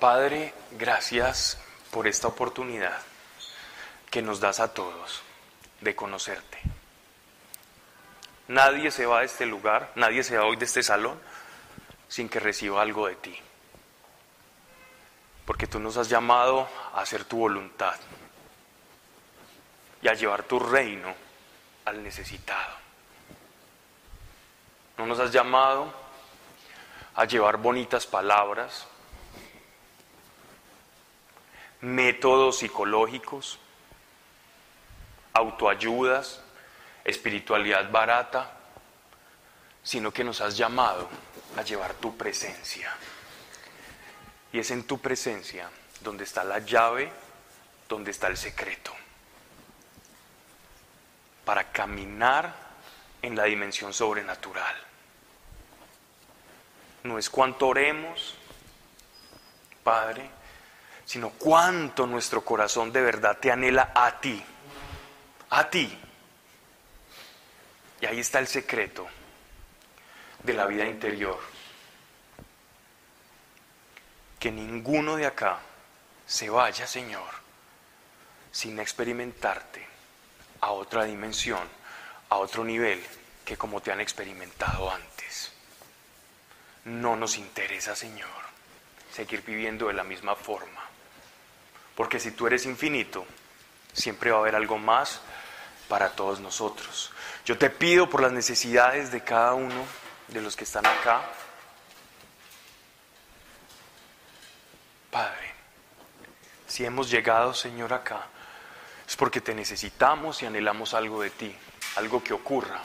[0.00, 1.58] Padre, gracias
[1.90, 2.98] por esta oportunidad
[4.10, 5.22] que nos das a todos
[5.80, 6.60] de conocerte.
[8.46, 11.20] Nadie se va de este lugar, nadie se va hoy de este salón
[12.06, 13.38] sin que reciba algo de ti.
[15.44, 17.96] Porque tú nos has llamado a hacer tu voluntad
[20.00, 21.12] y a llevar tu reino
[21.84, 22.74] al necesitado.
[24.96, 25.92] No nos has llamado
[27.16, 28.86] a llevar bonitas palabras,
[31.80, 33.58] métodos psicológicos,
[35.32, 36.40] autoayudas,
[37.04, 38.56] espiritualidad barata,
[39.82, 41.08] sino que nos has llamado
[41.56, 42.92] a llevar tu presencia.
[44.52, 45.70] Y es en tu presencia
[46.00, 47.10] donde está la llave,
[47.88, 48.92] donde está el secreto,
[51.44, 52.54] para caminar
[53.22, 54.76] en la dimensión sobrenatural.
[57.04, 58.34] No es cuánto oremos,
[59.82, 60.28] Padre,
[61.08, 64.44] sino cuánto nuestro corazón de verdad te anhela a ti,
[65.48, 65.98] a ti.
[68.02, 69.08] Y ahí está el secreto
[70.42, 71.40] de la vida interior.
[74.38, 75.60] Que ninguno de acá
[76.26, 77.30] se vaya, Señor,
[78.52, 79.86] sin experimentarte
[80.60, 81.66] a otra dimensión,
[82.28, 83.02] a otro nivel
[83.46, 85.52] que como te han experimentado antes.
[86.84, 88.28] No nos interesa, Señor,
[89.10, 90.87] seguir viviendo de la misma forma.
[91.98, 93.26] Porque si tú eres infinito,
[93.92, 95.20] siempre va a haber algo más
[95.88, 97.10] para todos nosotros.
[97.44, 99.84] Yo te pido por las necesidades de cada uno
[100.28, 101.22] de los que están acá.
[105.10, 105.52] Padre,
[106.68, 108.28] si hemos llegado, Señor, acá,
[109.04, 111.52] es porque te necesitamos y anhelamos algo de ti,
[111.96, 112.80] algo que ocurra.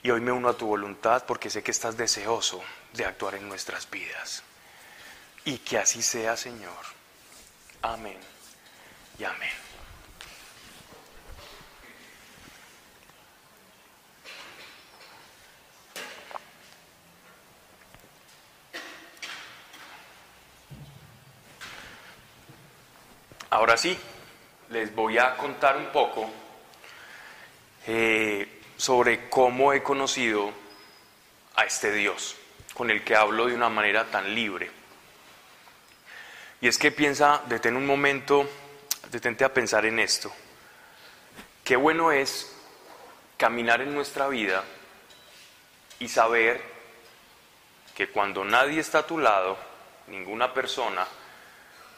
[0.00, 3.48] Y hoy me uno a tu voluntad porque sé que estás deseoso de actuar en
[3.48, 4.44] nuestras vidas.
[5.44, 6.99] Y que así sea, Señor.
[7.82, 8.18] Amén
[9.18, 9.48] y amén.
[23.50, 23.98] Ahora sí,
[24.68, 26.30] les voy a contar un poco
[27.86, 30.52] eh, sobre cómo he conocido
[31.56, 32.36] a este Dios,
[32.74, 34.79] con el que hablo de una manera tan libre.
[36.60, 38.46] Y es que piensa, detén un momento,
[39.10, 40.30] detente a pensar en esto.
[41.64, 42.54] Qué bueno es
[43.38, 44.62] caminar en nuestra vida
[45.98, 46.62] y saber
[47.94, 49.56] que cuando nadie está a tu lado,
[50.08, 51.06] ninguna persona,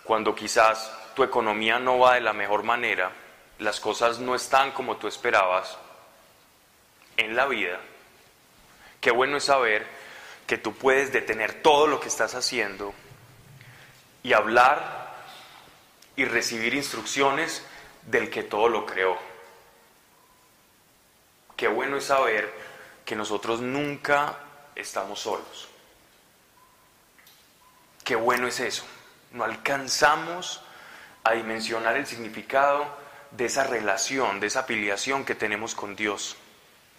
[0.05, 3.11] cuando quizás tu economía no va de la mejor manera,
[3.59, 5.77] las cosas no están como tú esperabas
[7.17, 7.81] en la vida,
[9.01, 9.87] qué bueno es saber
[10.47, 12.95] que tú puedes detener todo lo que estás haciendo
[14.23, 15.15] y hablar
[16.17, 17.65] y recibir instrucciones
[18.07, 19.19] del que todo lo creó.
[21.57, 22.53] Qué bueno es saber
[23.05, 24.39] que nosotros nunca
[24.75, 25.69] estamos solos.
[28.05, 28.85] Qué bueno es eso.
[29.33, 30.63] No alcanzamos
[31.25, 32.85] a dimensionar el significado
[33.31, 36.37] de esa relación, de esa afiliación que tenemos con Dios,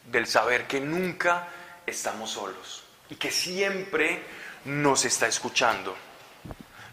[0.10, 1.48] del saber que nunca
[1.86, 4.24] estamos solos y que siempre
[4.66, 5.96] nos está escuchando.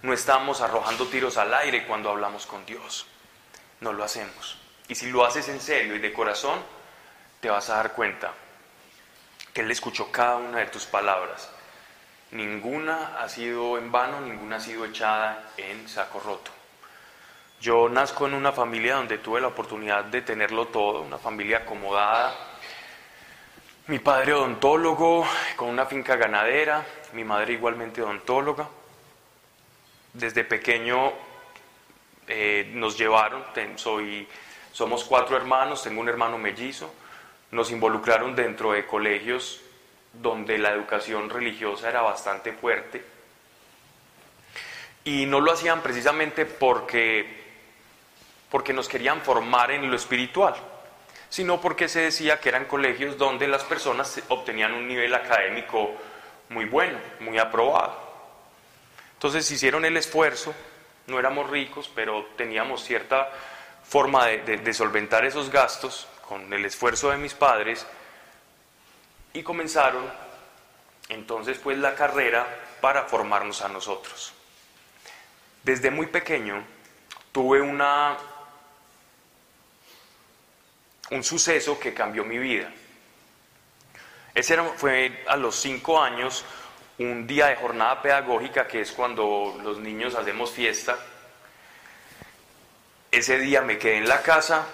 [0.02, 3.06] No estamos arrojando tiros al aire cuando hablamos con Dios.
[3.80, 4.56] No lo hacemos.
[4.88, 6.58] Y si lo haces en serio y de corazón,
[7.40, 8.32] te vas a dar cuenta
[9.52, 11.50] que Él escuchó cada una de tus palabras.
[12.30, 16.50] Ninguna ha sido en vano, ninguna ha sido echada en saco roto.
[17.60, 22.34] Yo nazco en una familia donde tuve la oportunidad de tenerlo todo, una familia acomodada.
[23.88, 28.66] Mi padre odontólogo con una finca ganadera, mi madre igualmente odontóloga.
[30.12, 31.12] Desde pequeño
[32.26, 33.44] eh, nos llevaron,
[33.76, 34.26] soy,
[34.72, 36.92] somos cuatro hermanos, tengo un hermano mellizo,
[37.50, 39.60] nos involucraron dentro de colegios
[40.12, 43.04] donde la educación religiosa era bastante fuerte.
[45.04, 47.26] Y no lo hacían precisamente porque,
[48.50, 50.54] porque nos querían formar en lo espiritual,
[51.28, 55.94] sino porque se decía que eran colegios donde las personas obtenían un nivel académico
[56.48, 58.09] muy bueno, muy aprobado.
[59.20, 60.54] Entonces hicieron el esfuerzo,
[61.06, 63.30] no éramos ricos, pero teníamos cierta
[63.84, 67.86] forma de, solventar esos gastos con el esfuerzo de mis padres
[69.34, 70.10] y comenzaron
[71.10, 72.46] entonces pues la carrera
[72.80, 74.32] para formarnos a nosotros.
[75.64, 76.64] Desde muy pequeño
[77.30, 78.16] tuve una
[81.10, 82.72] un suceso que cambió mi vida.
[84.34, 86.42] Ese fue a los cinco años
[87.00, 90.98] un día de jornada pedagógica, que es cuando los niños hacemos fiesta.
[93.10, 94.66] Ese día me quedé en la casa,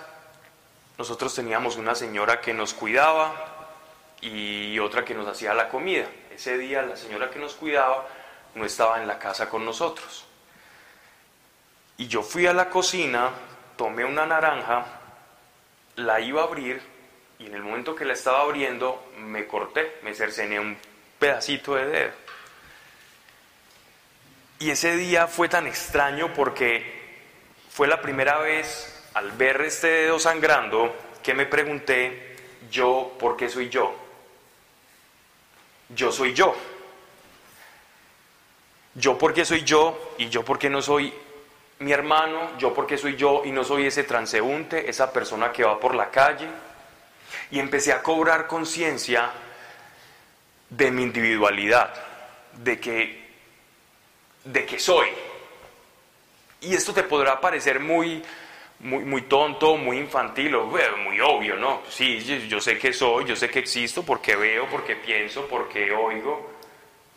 [0.99, 3.77] nosotros teníamos una señora que nos cuidaba
[4.21, 6.07] y otra que nos hacía la comida.
[6.35, 8.09] Ese día la señora que nos cuidaba
[8.57, 10.27] no estaba en la casa con nosotros.
[11.97, 13.31] Y yo fui a la cocina,
[13.77, 14.85] tomé una naranja,
[15.95, 16.83] la iba a abrir
[17.39, 20.77] y en el momento que la estaba abriendo me corté, me cercené un
[21.19, 22.13] pedacito de dedo.
[24.59, 26.95] Y ese día fue tan extraño porque
[27.71, 32.37] fue la primera vez al ver este dedo sangrando que me pregunté,
[32.71, 33.95] yo, ¿por qué soy yo?
[35.91, 36.55] Yo soy yo.
[38.95, 40.15] Yo, ¿por qué soy yo?
[40.17, 41.13] Y yo, ¿por qué no soy
[41.81, 42.57] mi hermano?
[42.59, 45.95] Yo, ¿por qué soy yo y no soy ese transeúnte, esa persona que va por
[45.95, 46.49] la calle?
[47.51, 49.31] Y empecé a cobrar conciencia
[50.71, 51.93] de mi individualidad,
[52.53, 53.25] de que,
[54.45, 55.09] de que soy.
[56.61, 58.23] Y esto te podrá parecer muy,
[58.81, 61.83] muy, muy tonto, muy infantil o muy obvio, ¿no?
[61.89, 66.51] Sí, yo sé que soy, yo sé que existo porque veo, porque pienso, porque oigo,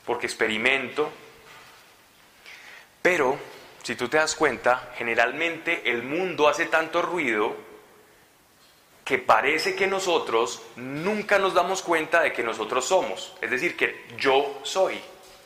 [0.05, 1.11] porque experimento.
[3.01, 3.37] Pero,
[3.83, 7.68] si tú te das cuenta, generalmente el mundo hace tanto ruido
[9.03, 13.33] que parece que nosotros nunca nos damos cuenta de que nosotros somos.
[13.41, 14.99] Es decir, que yo soy,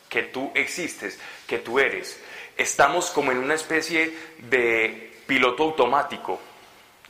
[0.10, 2.22] que tú existes, que tú eres.
[2.58, 6.40] Estamos como en una especie de piloto automático,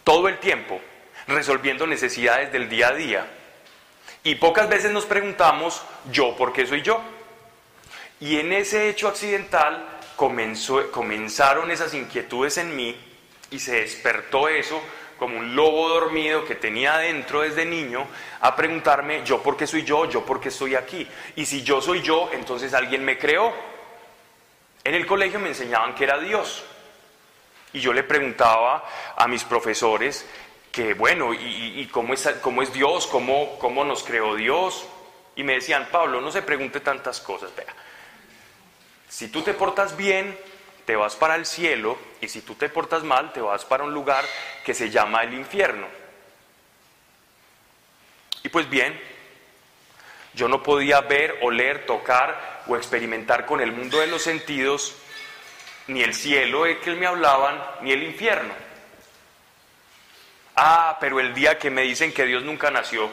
[0.03, 0.79] todo el tiempo,
[1.27, 3.27] resolviendo necesidades del día a día.
[4.23, 5.81] Y pocas veces nos preguntamos,
[6.11, 7.01] ¿yo por qué soy yo?
[8.19, 9.85] Y en ese hecho accidental
[10.15, 12.95] comenzaron esas inquietudes en mí
[13.51, 14.81] y se despertó eso
[15.23, 18.05] como un lobo dormido que tenía dentro desde niño,
[18.41, 21.07] a preguntarme, yo por qué soy yo, yo por qué estoy aquí.
[21.37, 23.53] Y si yo soy yo, entonces alguien me creó.
[24.83, 26.65] En el colegio me enseñaban que era Dios.
[27.71, 28.83] Y yo le preguntaba
[29.15, 30.27] a mis profesores
[30.73, 33.07] que, bueno, ¿y, cómo, es, cómo, es, Dios?
[33.07, 34.85] ¿Cómo, ¿Cómo nos creó Dios?
[35.37, 37.55] Y me decían, Pablo, no se pregunte tantas cosas.
[37.55, 37.73] Vea,
[39.07, 40.37] si tú te portas bien,
[40.85, 43.93] te vas para el cielo y si tú te portas mal, te vas para un
[43.93, 44.25] lugar
[44.65, 45.87] que se llama el infierno.
[48.43, 48.99] Y pues bien,
[50.33, 54.95] yo no podía ver, oler, tocar o experimentar con el mundo de los sentidos
[55.87, 58.53] ni el cielo de que me hablaban, ni el infierno.
[60.55, 63.09] Ah, pero el día que me dicen que Dios nunca nació,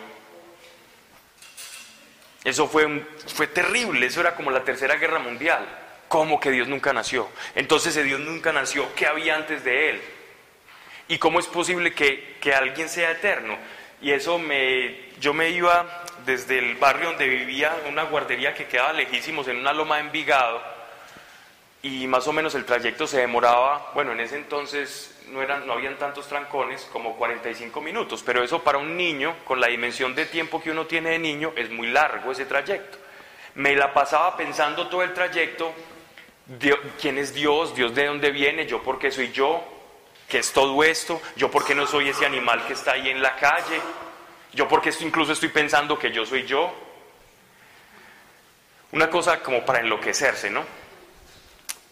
[2.44, 5.66] eso fue, fue terrible, eso era como la tercera guerra mundial.
[6.10, 7.28] ¿Cómo que Dios nunca nació?
[7.54, 10.02] Entonces, si Dios nunca nació, ¿qué había antes de Él?
[11.06, 13.56] ¿Y cómo es posible que, que alguien sea eterno?
[14.02, 18.92] Y eso me, yo me iba desde el barrio donde vivía, una guardería que quedaba
[18.92, 20.60] lejísimos en una loma de Envigado,
[21.80, 25.74] y más o menos el trayecto se demoraba, bueno, en ese entonces no, eran, no
[25.74, 30.26] habían tantos trancones, como 45 minutos, pero eso para un niño, con la dimensión de
[30.26, 32.98] tiempo que uno tiene de niño, es muy largo ese trayecto.
[33.54, 35.72] Me la pasaba pensando todo el trayecto
[37.00, 39.62] quién es Dios, Dios de dónde viene, yo por qué soy yo,
[40.29, 43.23] qué es todo esto, yo por qué no soy ese animal que está ahí en
[43.23, 43.81] la calle,
[44.52, 46.73] yo por qué incluso estoy pensando que yo soy yo.
[48.92, 50.64] Una cosa como para enloquecerse, ¿no?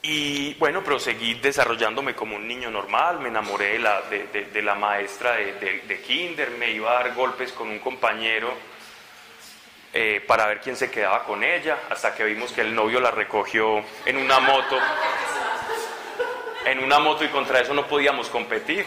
[0.03, 5.33] Y bueno, proseguí desarrollándome como un niño normal, me enamoré de la, de, la maestra
[5.33, 8.53] de, kinder, me iba a dar golpes con un compañero
[9.93, 13.11] eh, para ver quién se quedaba con ella, hasta que vimos que el novio la
[13.11, 14.79] recogió en una moto,
[16.67, 18.85] en una moto y contra eso no podíamos competir.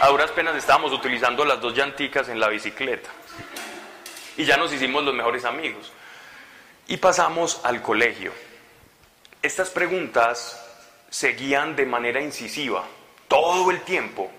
[0.00, 3.10] A duras penas estábamos utilizando las dos llanticas en la bicicleta
[4.36, 5.92] y ya nos hicimos los mejores amigos.
[6.88, 8.32] Y pasamos al colegio.
[9.42, 10.62] Estas preguntas
[11.10, 12.84] seguían de manera incisiva
[13.28, 14.30] todo el tiempo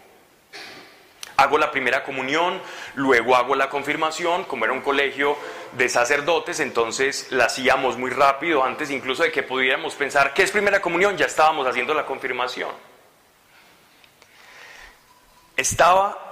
[1.37, 2.59] Hago la primera comunión,
[2.95, 5.37] luego hago la confirmación, como era un colegio
[5.73, 10.51] de sacerdotes, entonces la hacíamos muy rápido, antes incluso de que pudiéramos pensar qué es
[10.51, 12.71] primera comunión, ya estábamos haciendo la confirmación.
[15.55, 16.27] Estaba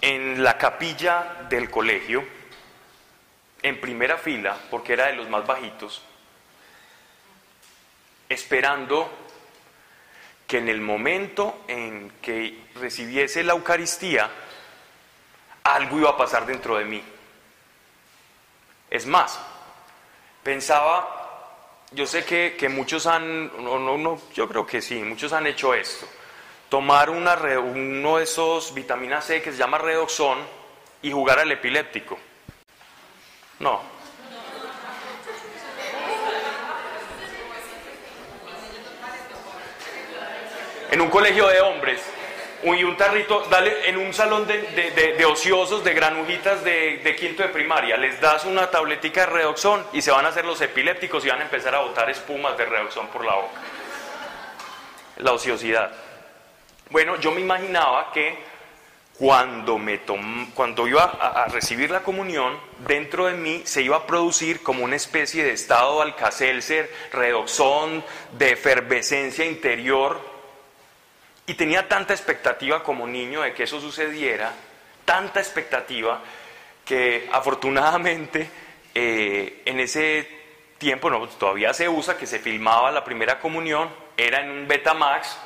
[0.00, 2.24] en la capilla del colegio,
[3.62, 6.02] en primera fila, porque era de los más bajitos,
[8.28, 9.10] esperando
[10.46, 14.30] que en el momento en que recibiese la Eucaristía,
[15.64, 17.02] algo iba a pasar dentro de mí.
[18.90, 19.40] Es más,
[20.42, 25.74] pensaba, yo sé que, muchos han, no, no, yo creo que sí, muchos han hecho
[25.74, 26.06] esto,
[26.68, 30.38] tomar una, uno de esos vitamina C que se llama redoxón
[31.02, 32.18] y jugar al epiléptico.
[33.60, 33.94] No.
[40.94, 42.00] En un colegio de hombres
[42.62, 47.96] y un tarrito, dale en un salón de, ociosos, de granujitas de, quinto de primaria,
[47.96, 51.40] les das una tabletica de redoxón y se van a hacer los epilépticos y van
[51.40, 53.60] a empezar a botar espumas de redoxón por la boca.
[55.18, 55.90] La ociosidad.
[56.90, 58.38] Bueno, yo me imaginaba que
[59.18, 60.00] cuando, me
[60.54, 64.94] cuando iba a, recibir la comunión, dentro de mí se iba a producir como una
[64.94, 68.04] especie de estado alcacelser, redoxón,
[68.38, 70.33] de efervescencia interior,
[71.46, 74.52] y tenía tanta expectativa como niño de que eso sucediera,
[75.04, 76.22] tanta expectativa,
[76.84, 78.48] que afortunadamente
[78.94, 80.28] eh, en ese
[80.78, 85.36] tiempo, no, todavía se usa, que se filmaba la primera comunión, era en un Betamax.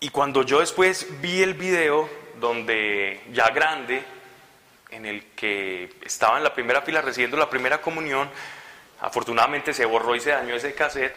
[0.00, 4.02] Y cuando yo después vi el video, donde ya grande,
[4.90, 8.28] en el que estaba en la primera fila recibiendo la primera comunión,
[9.00, 11.16] afortunadamente se borró y se dañó ese cassette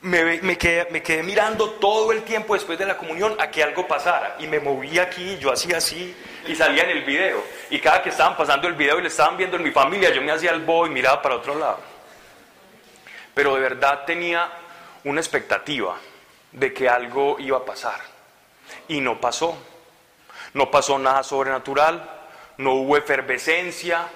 [0.00, 4.36] me, quedé, mirando todo el tiempo después de la comunión a que algo pasara.
[4.38, 6.14] Y me movía aquí, yo hacía así
[6.46, 7.42] y salía en el video.
[7.70, 10.22] Y cada que estaban pasando el video y le estaban viendo en mi familia, yo
[10.22, 11.80] me hacía el boy y miraba para otro lado.
[13.34, 14.48] Pero de verdad tenía
[15.04, 15.96] una expectativa
[16.52, 18.00] de que algo iba a pasar.
[18.86, 19.56] Y no pasó.
[20.54, 22.08] No pasó nada sobrenatural,
[22.56, 24.08] no hubo efervescencia,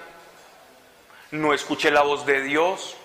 [1.31, 2.97] no escuché la voz de Dios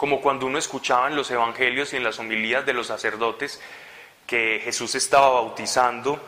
[0.00, 3.60] como cuando uno escuchaba en los evangelios y en las homilías de los sacerdotes
[4.26, 6.18] que Jesús estaba bautizando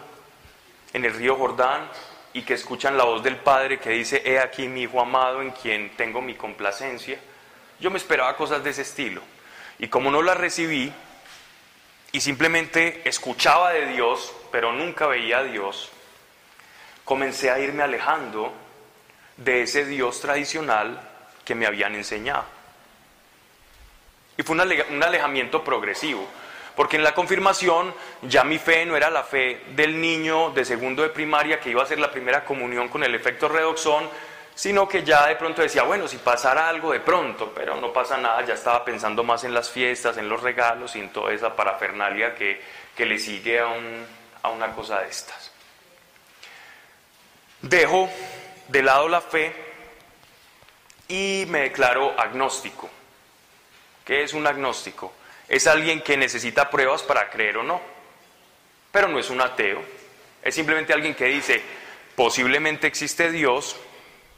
[0.92, 1.88] en el río Jordán
[2.34, 5.52] y que escuchan la voz del Padre que dice, he aquí mi Hijo amado en
[5.52, 7.18] quien tengo mi complacencia.
[7.80, 9.22] Yo me esperaba cosas de ese estilo.
[9.78, 10.92] Y como no las recibí
[12.12, 15.90] y simplemente escuchaba de Dios, pero nunca veía a Dios,
[17.06, 18.52] comencé a irme alejando
[19.38, 21.00] de ese Dios tradicional
[21.42, 22.44] que me habían enseñado.
[24.36, 26.26] Y fue un alejamiento progresivo,
[26.74, 31.02] porque en la confirmación ya mi fe no era la fe del niño de segundo
[31.02, 34.08] de primaria que iba a hacer la primera comunión con el efecto redoxón,
[34.54, 38.16] sino que ya de pronto decía, bueno, si pasara algo de pronto, pero no pasa
[38.18, 41.54] nada, ya estaba pensando más en las fiestas, en los regalos y en toda esa
[41.56, 42.60] parafernalia que,
[42.98, 43.66] le sigue a,
[44.42, 45.50] a una cosa de estas.
[47.60, 48.08] Dejo
[48.68, 49.54] de lado la fe
[51.08, 52.88] y me declaro agnóstico.
[54.04, 55.12] ¿Qué es un agnóstico?
[55.48, 57.80] Es alguien que necesita pruebas para creer o no,
[58.90, 59.82] pero no es un ateo.
[60.42, 61.62] Es simplemente alguien que dice,
[62.16, 63.76] posiblemente existe Dios,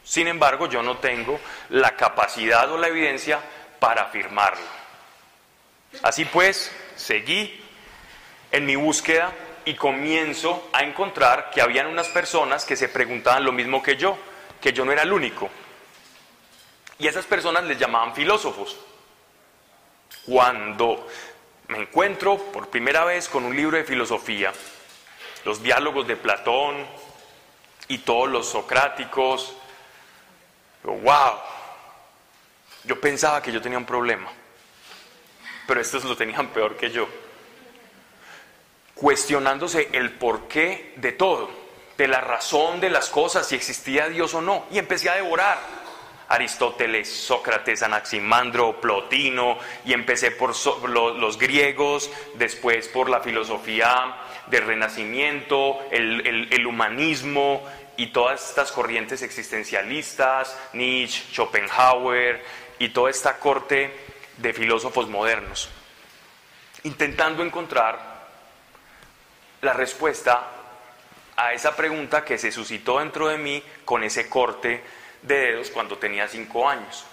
[0.02, 1.40] sin embargo yo no tengo
[1.70, 3.40] la capacidad o la evidencia
[3.78, 4.66] para afirmarlo.
[6.02, 7.60] Así pues, seguí
[8.50, 9.32] en mi búsqueda
[9.64, 14.18] y comienzo a encontrar que habían unas personas que se preguntaban lo mismo que yo,
[14.60, 15.48] que yo no era el único.
[16.98, 18.76] Y esas personas les llamaban filósofos.
[20.26, 21.06] Cuando
[21.68, 24.52] me encuentro por primera vez con un libro de filosofía,
[25.44, 26.86] los diálogos de Platón
[27.88, 29.54] y todos los socráticos,
[30.82, 31.34] wow,
[32.84, 34.30] yo pensaba que yo tenía un problema,
[35.66, 37.08] pero estos lo tenían peor que yo,
[38.94, 41.50] cuestionándose el porqué de todo,
[41.96, 45.83] de la razón de las cosas, si existía Dios o no, y empecé a devorar
[46.28, 50.54] Aristóteles, Sócrates, Anaximandro, Plotino, y empecé por
[50.88, 54.16] los griegos, después por la filosofía
[54.46, 57.62] del Renacimiento, el, humanismo
[57.96, 62.42] y todas estas corrientes existencialistas, Nietzsche, Schopenhauer
[62.78, 63.92] y toda esta corte
[64.38, 65.68] de filósofos modernos,
[66.82, 68.14] intentando encontrar
[69.60, 70.50] la respuesta
[71.36, 74.82] a esa pregunta que se suscitó dentro de mí con ese corte
[75.24, 77.04] de dedos cuando tenía cinco años.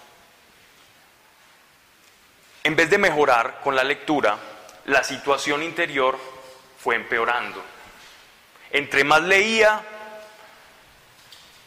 [2.64, 4.38] En vez de mejorar con la lectura,
[4.86, 6.20] la situación interior
[6.78, 7.64] fue empeorando.
[8.70, 9.82] Entre más leía,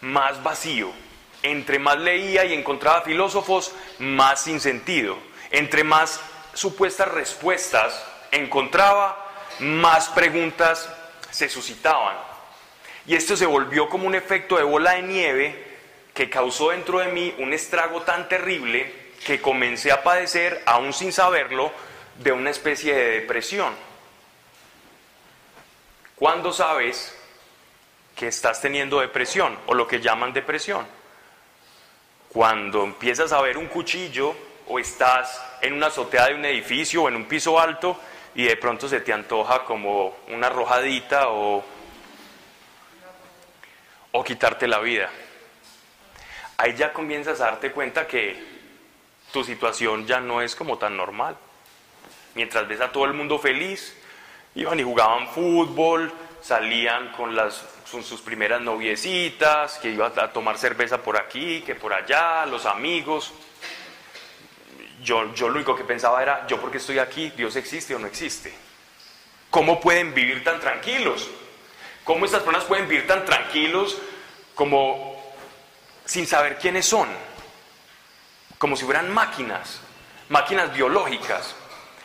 [0.02, 0.92] más vacío.
[1.42, 5.18] Entre más leía y encontraba filósofos, más sin sentido.
[5.50, 6.20] Entre más
[6.54, 10.88] supuestas respuestas encontraba, más preguntas
[11.30, 12.16] se suscitaban.
[13.06, 15.63] Y esto se volvió como un efecto de bola de nieve
[16.14, 21.12] que causó dentro de mí un estrago tan terrible que comencé a padecer, aún sin
[21.12, 21.72] saberlo,
[22.18, 23.74] de una especie de depresión.
[26.14, 27.18] ¿Cuándo sabes
[28.14, 30.86] que estás teniendo depresión o lo que llaman depresión?
[32.28, 34.36] Cuando empiezas a ver un cuchillo
[34.68, 37.98] o estás en una azotea de un edificio o en un piso alto
[38.36, 41.64] y de pronto se te antoja como una arrojadita o,
[44.12, 45.10] o quitarte la vida
[46.64, 48.42] ahí ya comienzas a darte cuenta que
[49.32, 51.36] tu situación ya no es como tan normal.
[52.34, 53.94] Mientras ves a todo el mundo feliz,
[54.54, 61.02] iban y jugaban fútbol, salían con, las, sus primeras noviecitas, que iban a tomar cerveza
[61.02, 63.34] por aquí, que por allá, los amigos.
[65.02, 68.06] Yo, yo lo único que pensaba era, yo porque estoy aquí, Dios existe o no
[68.06, 68.54] existe.
[69.50, 71.28] ¿Cómo pueden vivir tan tranquilos?
[72.04, 73.98] ¿Cómo estas personas pueden vivir tan tranquilos
[74.54, 75.13] como
[76.04, 77.08] sin saber quiénes son?
[78.58, 79.80] Como si fueran máquinas,
[80.28, 81.54] máquinas biológicas.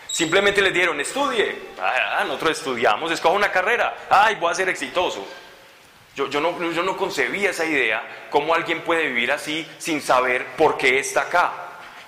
[0.08, 1.70] Simplemente les dieron, estudie.
[1.80, 3.96] Ah, nosotros estudiamos, escoja una carrera.
[4.10, 5.26] Ay, voy a ser exitoso.
[6.16, 10.48] Yo, yo, no, yo no concebía esa idea, cómo alguien puede vivir así sin saber
[10.58, 11.54] por qué está acá.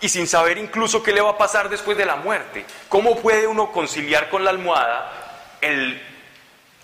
[0.02, 2.66] Y sin saber incluso qué le va a pasar después de la muerte.
[2.90, 6.02] ¿Cómo puede uno conciliar con la almohada el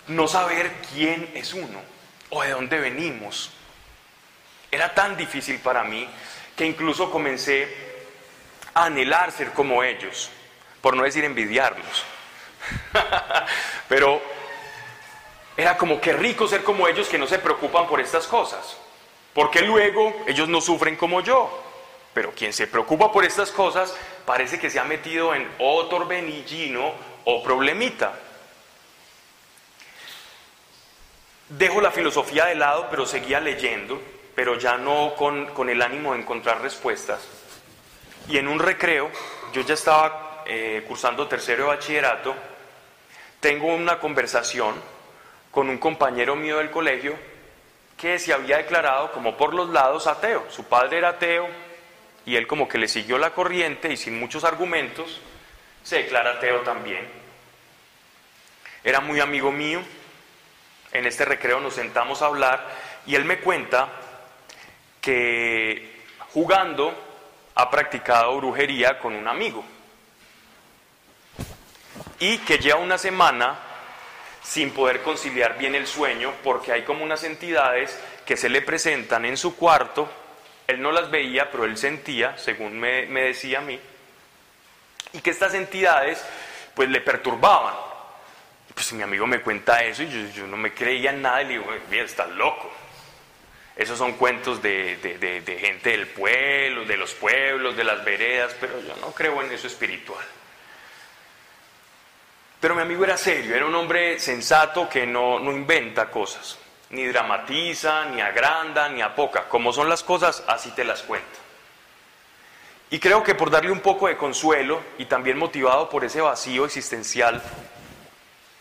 [0.06, 1.80] no saber quién es uno
[2.30, 3.50] o de dónde venimos?
[4.70, 6.08] Era tan difícil para mí
[6.56, 7.68] que incluso comencé
[8.74, 10.30] a anhelar ser como ellos
[10.80, 12.04] por no decir envidiarlos.
[13.88, 14.20] Pero
[15.56, 18.76] era como que rico ser como ellos que no se preocupan por estas cosas,
[19.34, 21.64] porque luego ellos no sufren como yo.
[22.14, 23.94] Pero quien se preocupa por estas cosas
[24.24, 26.92] parece que se ha metido en otro benillino
[27.24, 28.18] o problemita.
[31.48, 34.00] Dejo la filosofía de lado, pero seguía leyendo,
[34.38, 37.18] pero ya no con, con el ánimo de encontrar respuestas.
[38.28, 39.10] Y en un recreo,
[39.52, 42.36] yo ya estaba eh, cursando tercero de bachillerato,
[43.40, 44.76] tengo una conversación
[45.50, 47.16] con un compañero mío del colegio
[47.96, 50.46] que se había declarado como por los lados ateo.
[50.50, 51.48] Su padre era ateo
[52.24, 55.20] y él como que le siguió la corriente y sin muchos argumentos
[55.82, 57.08] se declara ateo también.
[58.84, 59.80] Era muy amigo mío.
[60.92, 62.64] En este recreo nos sentamos a hablar
[63.04, 63.88] y él me cuenta
[65.08, 66.02] que
[66.34, 66.92] jugando
[67.54, 69.64] ha practicado brujería con un amigo
[72.20, 73.58] y que lleva una semana
[74.42, 79.24] sin poder conciliar bien el sueño porque hay como unas entidades que se le presentan
[79.24, 80.10] en su cuarto,
[80.66, 83.80] él no las veía, pero él sentía, según me, decía a mí,
[85.14, 86.22] y que estas entidades
[86.74, 87.74] pues le perturbaban.
[88.74, 91.50] Pues mi amigo me cuenta eso y yo, no me creía en nada y le
[91.52, 92.70] digo, mira, estás loco.
[93.78, 94.98] Esos son cuentos de,
[95.60, 99.68] gente del pueblo, de los pueblos, de las veredas, pero yo no creo en eso
[99.68, 100.24] espiritual.
[102.58, 106.58] Pero mi amigo era serio, era un hombre sensato que no, no inventa cosas,
[106.90, 109.48] ni dramatiza, ni agranda, ni apoca.
[109.48, 111.38] Como son las cosas, así te las cuenta.
[112.90, 116.64] Y creo que por darle un poco de consuelo y también motivado por ese vacío
[116.64, 117.40] existencial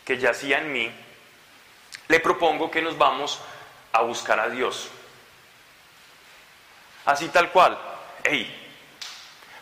[0.06, 0.92] que yacía en mí,
[2.08, 3.42] le propongo que nos vamos
[3.94, 4.92] a buscar a Dios.
[7.08, 7.78] Así tal cual.
[8.24, 8.54] Hey,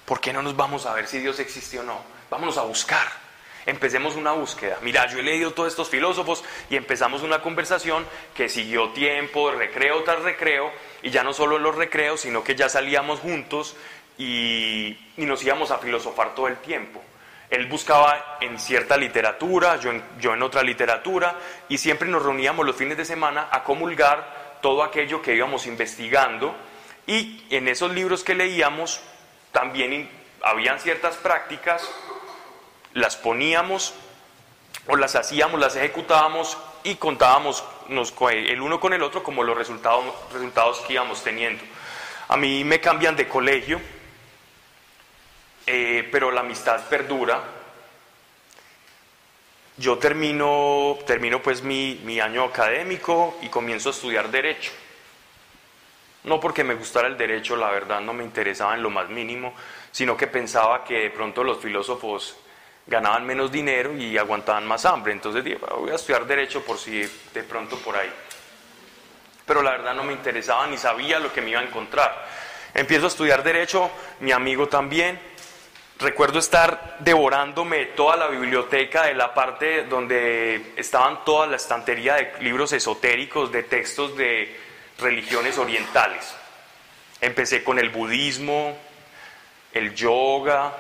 [0.04, 2.02] ¿por qué no nos vamos a ver si Dios existe o no?
[2.30, 3.26] Vámonos a buscar
[3.66, 4.78] empecemos una búsqueda.
[4.82, 10.04] Mira, yo he leído todos estos filósofos y empezamos una conversación que siguió tiempo, recreo
[10.04, 13.76] tras recreo, y ya no solo los recreos, sino que ya salíamos juntos
[14.18, 17.02] y, nos íbamos a filosofar todo el tiempo.
[17.50, 21.36] Él buscaba en cierta literatura, yo yo en otra literatura,
[21.70, 26.56] y siempre nos reuníamos los fines de semana a comulgar todo aquello que íbamos investigando,
[27.08, 29.00] y en esos libros que leíamos
[29.52, 30.10] también
[30.42, 31.90] habían ciertas prácticas
[32.94, 33.94] las poníamos
[34.88, 40.06] o las hacíamos, las ejecutábamos y contábamos el uno con el otro como los resultados,
[40.34, 41.64] resultados que íbamos teniendo.
[42.28, 43.80] A mí me cambian de colegio,
[45.68, 47.44] eh, pero la amistad perdura.
[49.78, 54.72] Yo termino, termino pues mi, mi año académico y comienzo a estudiar derecho.
[56.26, 59.54] No porque me gustara el derecho, la verdad no me interesaba en lo más mínimo,
[59.92, 62.36] sino que pensaba que de pronto los filósofos
[62.88, 65.14] ganaban menos dinero y aguantaban más hambre.
[65.14, 67.02] Entonces dije, voy a estudiar derecho por si
[67.34, 68.12] de pronto por ahí.
[69.46, 72.28] Pero la verdad no me interesaba ni sabía lo que me iba a encontrar.
[72.74, 75.20] Empiezo a estudiar derecho, mi amigo también.
[76.00, 82.34] Recuerdo estar devorándome toda la biblioteca de la parte donde estaban toda la estantería de
[82.42, 84.65] libros esotéricos, de textos de
[85.00, 86.36] religiones orientales.
[87.22, 88.78] Empecé con el budismo,
[89.74, 90.74] el yoga,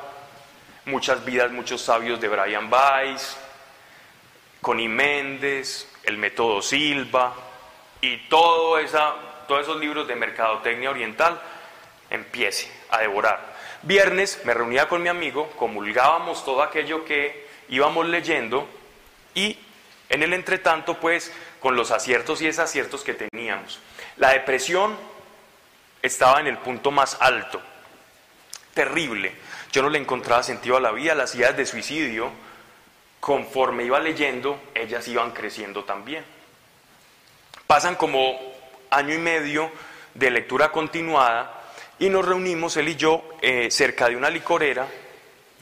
[0.86, 3.36] Muchas vidas, muchos sabios de Brian Weiss,
[4.62, 7.34] Connie Méndez, el método Silva
[8.02, 9.16] y todo esa,
[9.48, 11.42] todos esos libros de mercadotecnia oriental,
[12.12, 13.56] empiece a devorar.
[13.82, 18.70] Viernes me reunía con mi amigo, comulgábamos todo aquello que íbamos leyendo
[19.34, 19.58] y
[20.10, 21.34] en el entretanto, pues,
[21.66, 23.80] con los aciertos y desaciertos que teníamos.
[24.18, 24.96] La depresión
[26.00, 27.60] estaba en el punto más alto
[28.76, 29.34] terrible.
[29.72, 32.30] Yo no le encontraba sentido a la vida, las ideas de suicidio,
[33.20, 36.24] conforme iba leyendo, ellas iban creciendo también.
[37.66, 38.40] Pasan como
[38.92, 39.72] año y medio
[40.14, 41.64] de lectura continuada
[41.98, 44.86] y nos reunimos él y yo eh, cerca de una licorera,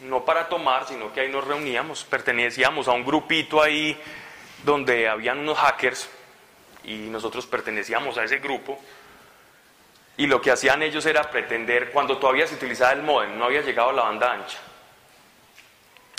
[0.01, 3.97] no para tomar, sino que ahí nos reuníamos, pertenecíamos a un grupito ahí
[4.63, 6.09] donde habían unos hackers
[6.83, 8.79] y nosotros pertenecíamos a ese grupo.
[10.15, 13.61] Y lo que hacían ellos era pretender, cuando todavía se utilizaba el modem, no había
[13.61, 14.59] llegado la banda ancha.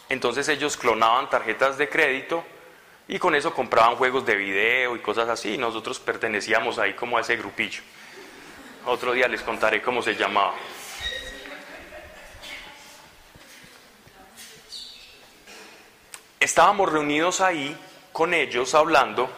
[0.08, 2.44] Entonces ellos clonaban tarjetas de crédito
[3.06, 5.54] y con eso compraban juegos de video y cosas así.
[5.54, 7.82] Y nosotros pertenecíamos ahí como a ese grupillo.
[8.86, 10.54] Otro día les contaré cómo se llamaba.
[16.40, 17.74] Estábamos reunidos ahí
[18.14, 19.28] con ellos hablando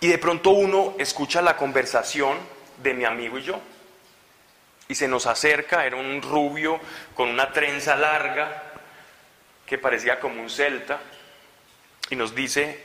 [0.00, 2.36] y de pronto uno escucha la conversación
[2.82, 3.60] de mi amigo y yo.
[4.88, 6.80] Y se nos acerca, era un rubio
[7.14, 8.72] con una trenza larga
[9.64, 10.98] que parecía como un celta,
[12.08, 12.82] y nos dice,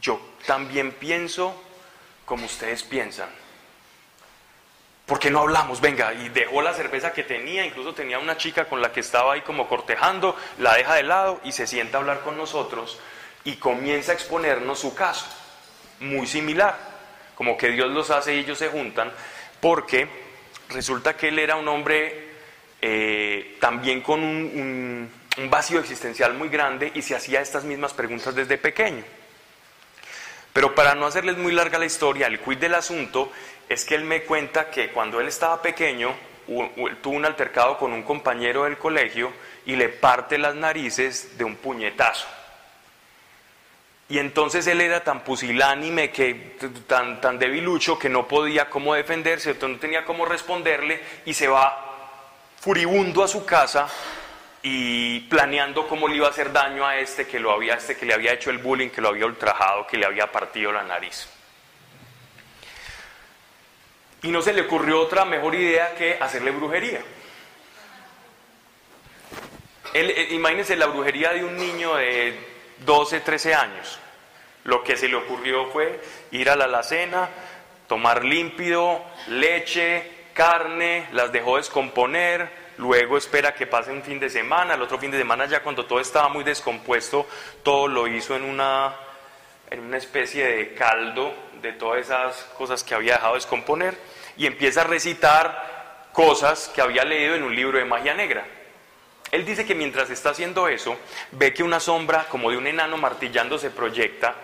[0.00, 1.54] yo también pienso
[2.24, 3.28] como ustedes piensan.
[5.12, 5.82] ¿Por qué no hablamos?
[5.82, 9.34] Venga, y dejó la cerveza que tenía, incluso tenía una chica con la que estaba
[9.34, 12.98] ahí como cortejando, la deja de lado y se sienta a hablar con nosotros
[13.44, 15.26] y comienza a exponernos su caso,
[16.00, 16.78] muy similar,
[17.34, 19.12] como que Dios los hace y ellos se juntan,
[19.60, 20.08] porque
[20.70, 22.30] resulta que él era un hombre
[22.80, 28.34] eh, también con un, un vacío existencial muy grande y se hacía estas mismas preguntas
[28.34, 29.04] desde pequeño.
[30.52, 33.32] Pero para no hacerles muy larga la historia, el quid del asunto
[33.72, 36.14] es que él me cuenta que cuando él estaba pequeño
[37.02, 39.32] tuvo un altercado con un compañero del colegio
[39.64, 42.26] y le parte las narices de un puñetazo.
[44.08, 46.56] Y entonces él era tan pusilánime, que,
[46.86, 51.92] tan, tan debilucho, que no podía cómo defenderse, no tenía cómo responderle, y se va
[52.60, 53.88] furibundo a su casa
[54.62, 58.04] y planeando cómo le iba a hacer daño a este que, lo había, este que
[58.04, 61.28] le había hecho el bullying, que lo había ultrajado, que le había partido la nariz.
[64.22, 67.00] Y no se le ocurrió otra mejor idea que hacerle brujería.
[69.94, 72.38] Eh, imagínense la brujería de un niño de
[72.86, 73.98] 12, 13 años.
[74.64, 77.28] Lo que se le ocurrió fue ir a la alacena,
[77.88, 84.74] tomar límpido, leche, carne, las dejó descomponer, luego espera que pase un fin de semana,
[84.74, 87.26] el otro fin de semana ya cuando todo estaba muy descompuesto,
[87.62, 88.94] todo lo hizo en una,
[89.68, 93.96] en una especie de caldo de todas esas cosas que había dejado descomponer
[94.36, 98.44] y empieza a recitar cosas que había leído en un libro de magia negra.
[99.30, 100.96] Él dice que mientras está haciendo eso,
[101.32, 104.34] ve que una sombra como de un enano martillando se proyecta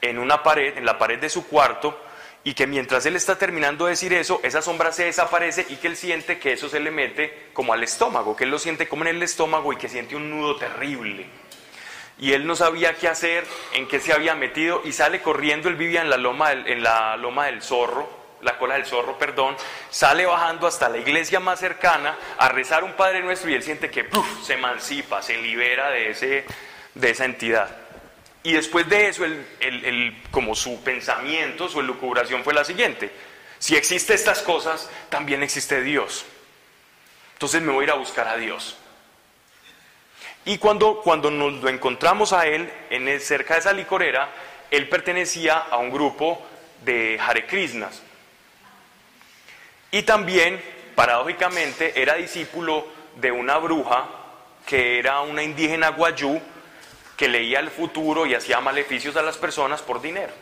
[0.00, 2.00] en una pared, en la pared de su cuarto,
[2.44, 5.88] y que mientras él está terminando de decir eso, esa sombra se desaparece y que
[5.88, 9.02] él siente que eso se le mete como al estómago, que él lo siente como
[9.02, 11.26] en el estómago y que siente un nudo terrible.
[12.20, 15.74] Y él no sabía qué hacer, en qué se había metido y sale corriendo, él
[15.74, 19.56] vivía en la loma del, en la loma del zorro, la cola del zorro, perdón,
[19.90, 23.90] sale bajando hasta la iglesia más cercana a rezar un Padre Nuestro y él siente
[23.90, 24.08] que
[24.44, 26.44] se emancipa, se libera de, ese,
[26.94, 27.68] de esa entidad.
[28.42, 33.10] Y después de eso, el, como su pensamiento, su elucubración fue la siguiente.
[33.58, 36.24] Si existen estas cosas, también existe Dios.
[37.34, 38.76] Entonces me voy a ir a buscar a Dios.
[40.44, 44.30] Y cuando, cuando nos lo encontramos a él, en cerca de esa licorera,
[44.70, 46.46] él pertenecía a un grupo
[46.84, 48.02] de Hare Krishnas.
[49.90, 50.62] Y también,
[50.94, 54.08] paradójicamente, era discípulo de una bruja
[54.66, 56.40] que era una indígena guayú
[57.16, 60.32] que leía el futuro y hacía maleficios a las personas por dinero.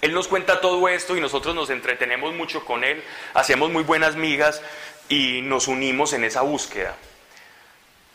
[0.00, 3.02] Él nos cuenta todo esto y nosotros nos entretenemos mucho con él,
[3.34, 4.62] hacemos muy buenas migas
[5.08, 6.96] y nos unimos en esa búsqueda.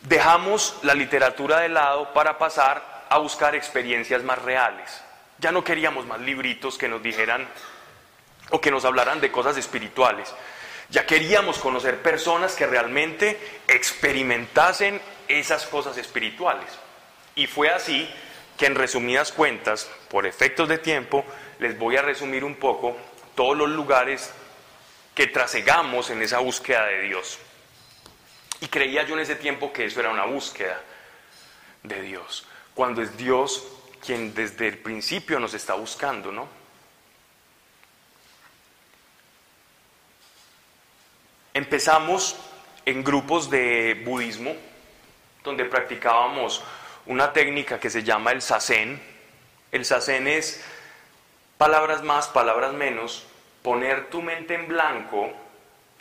[0.00, 5.02] Dejamos la literatura de lado para pasar a buscar experiencias más reales.
[5.38, 7.46] Ya no queríamos más libritos que nos dijeran
[8.50, 10.32] o que nos hablaran de cosas espirituales.
[10.90, 16.66] Ya queríamos conocer personas que realmente experimentasen esas cosas espirituales.
[17.34, 18.08] Y fue así
[18.56, 21.24] que en resumidas cuentas, por efectos de tiempo,
[21.58, 22.96] les voy a resumir un poco
[23.34, 24.32] todos los lugares
[25.14, 27.38] que trasegamos en esa búsqueda de Dios.
[28.60, 30.80] Y creía yo en ese tiempo que eso era una búsqueda
[31.82, 33.64] de Dios, cuando es Dios
[34.04, 36.48] quien desde el principio nos está buscando, ¿no?
[41.54, 42.36] Empezamos
[42.84, 44.56] en grupos de budismo,
[45.44, 46.64] donde practicábamos
[47.06, 49.00] una técnica que se llama el sasen.
[49.70, 50.64] El sasen es
[51.56, 53.24] palabras más, palabras menos,
[53.62, 55.32] poner tu mente en blanco,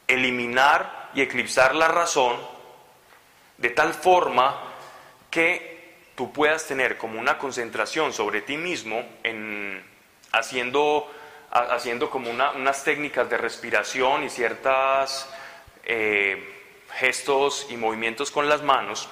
[0.08, 2.36] eliminar y eclipsar la razón,
[3.60, 4.60] de tal forma
[5.30, 9.84] que tú puedas tener como una concentración sobre ti mismo en
[10.32, 11.12] haciendo,
[11.52, 15.30] haciendo como unas técnicas de respiración y ciertas
[15.84, 16.54] eh,
[16.94, 19.10] gestos y movimientos con las manos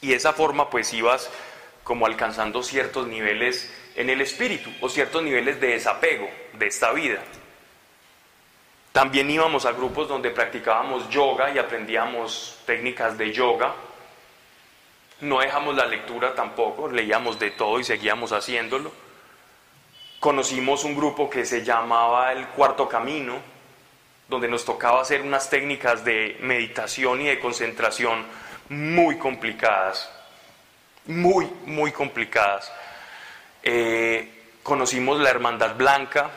[0.00, 1.30] y esa forma pues ibas
[1.82, 7.22] como alcanzando ciertos niveles en el espíritu o ciertos niveles de desapego de esta vida.
[8.92, 13.74] También íbamos a grupos donde practicábamos yoga y aprendíamos técnicas de yoga.
[15.20, 18.92] No dejamos la lectura tampoco, leíamos de todo y seguíamos haciéndolo.
[20.20, 23.40] Conocimos un grupo que se llamaba el Cuarto Camino,
[24.28, 28.24] donde nos tocaba hacer unas técnicas de meditación y de concentración
[28.68, 30.10] muy complicadas,
[31.06, 32.72] muy, muy complicadas.
[33.62, 34.30] Eh,
[34.62, 36.30] conocimos la Hermandad Blanca,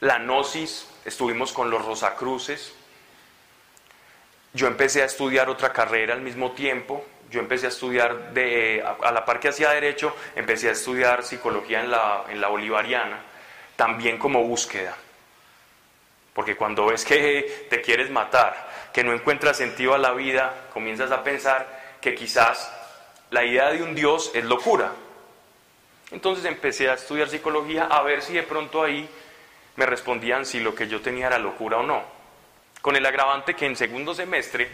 [0.00, 2.74] la Gnosis, estuvimos con los Rosacruces.
[4.52, 7.04] Yo empecé a estudiar otra carrera al mismo tiempo.
[7.30, 11.80] Yo empecé a estudiar, de, a, la par que hacía derecho, empecé a estudiar psicología
[11.80, 13.20] en la, en la bolivariana,
[13.76, 14.96] también como búsqueda.
[16.34, 21.10] Porque cuando ves que te quieres matar, que no encuentras sentido a la vida, comienzas
[21.12, 22.70] a pensar que quizás
[23.30, 24.92] la idea de un Dios es locura.
[26.10, 29.08] Entonces empecé a estudiar psicología a ver si de pronto ahí
[29.76, 32.02] me respondían si lo que yo tenía era locura o no.
[32.82, 34.68] Con el agravante que en segundo semestre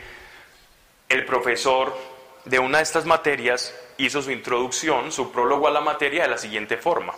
[1.09, 1.97] el profesor
[2.45, 6.39] de una de estas materias hizo su introducción, su prólogo a la materia de la
[6.39, 7.15] siguiente forma.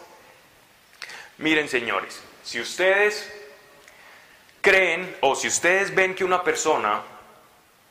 [1.38, 3.41] Miren señores, si ustedes
[4.62, 7.02] creen o si ustedes ven que una persona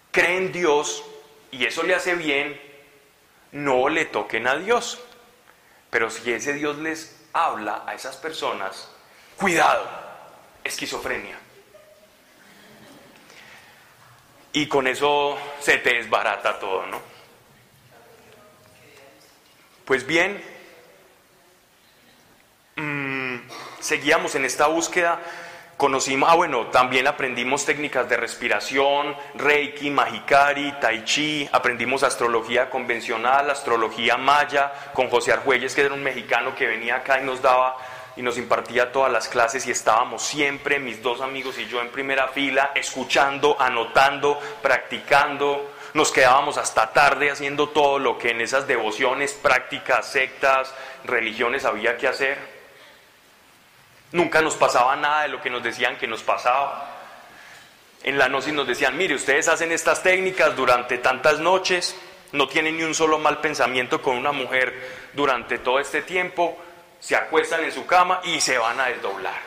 [0.09, 1.03] cree en Dios
[1.51, 2.59] y eso le hace bien,
[3.51, 4.99] no le toquen a Dios.
[5.91, 8.89] Pero si ese Dios les habla a esas personas,
[9.37, 9.85] cuidado,
[10.63, 11.37] esquizofrenia.
[14.53, 17.01] Y con eso se te desbarata todo, ¿no?
[19.85, 20.41] Pues bien,
[22.77, 23.37] mm,
[23.81, 25.19] seguíamos en esta búsqueda
[25.81, 33.49] Conocimos, ah bueno, también aprendimos técnicas de respiración, Reiki, Mahikari, Tai Chi, aprendimos astrología convencional,
[33.49, 37.77] astrología maya, con José Argüelles, que era un mexicano que venía acá y nos daba
[38.15, 41.89] y nos impartía todas las clases y estábamos siempre, mis dos amigos y yo en
[41.89, 45.71] primera fila, escuchando, anotando, practicando.
[45.95, 51.97] Nos quedábamos hasta tarde haciendo todo lo que en esas devociones, prácticas, sectas, religiones había
[51.97, 52.60] que hacer.
[54.11, 56.89] Nunca nos pasaba nada de lo que nos decían que nos pasaba.
[58.03, 61.95] En la noche nos decían, mire, ustedes hacen estas técnicas durante tantas noches,
[62.31, 66.57] no tienen ni un solo mal pensamiento con una mujer durante todo este tiempo,
[66.99, 69.39] se acuestan en su cama y se van a desdoblar.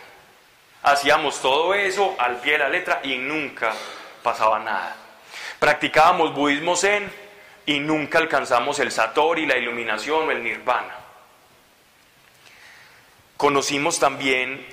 [0.82, 3.72] Hacíamos todo eso al pie de la letra y nunca
[4.22, 4.96] pasaba nada.
[5.58, 7.10] Practicábamos budismo zen
[7.66, 11.03] y nunca alcanzamos el satori, la iluminación o el nirvana.
[13.36, 14.64] Conocimos también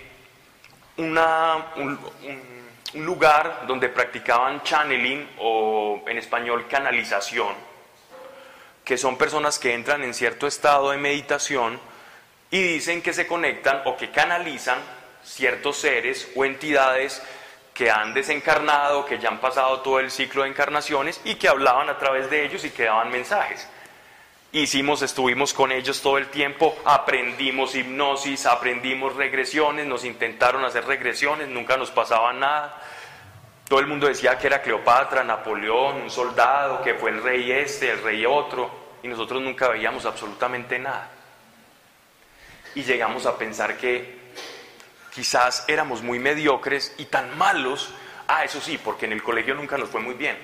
[0.98, 2.00] un,
[2.94, 7.56] lugar donde practicaban channeling o en español canalización,
[8.84, 11.80] que son personas que entran en cierto estado de meditación
[12.52, 14.78] y dicen que se conectan o que canalizan
[15.24, 17.22] ciertos seres o entidades
[17.74, 21.90] que han desencarnado, que ya han pasado todo el ciclo de encarnaciones y que hablaban
[21.90, 23.68] a través de ellos y que daban mensajes.
[24.54, 31.48] Hicimos, estuvimos con ellos todo el tiempo, aprendimos hipnosis, aprendimos regresiones, nos intentaron hacer regresiones,
[31.48, 32.82] nunca nos pasaba nada.
[33.70, 37.92] Todo el mundo decía que era Cleopatra, Napoleón, un soldado, que fue el rey este,
[37.92, 38.70] el rey otro,
[39.02, 41.10] y nosotros nunca veíamos absolutamente nada.
[42.76, 44.20] Y llegamos a pensar que
[45.16, 47.94] quizás éramos muy mediocres y tan malos,
[48.28, 50.38] ah, eso sí, porque en el colegio nunca nos fue muy bien,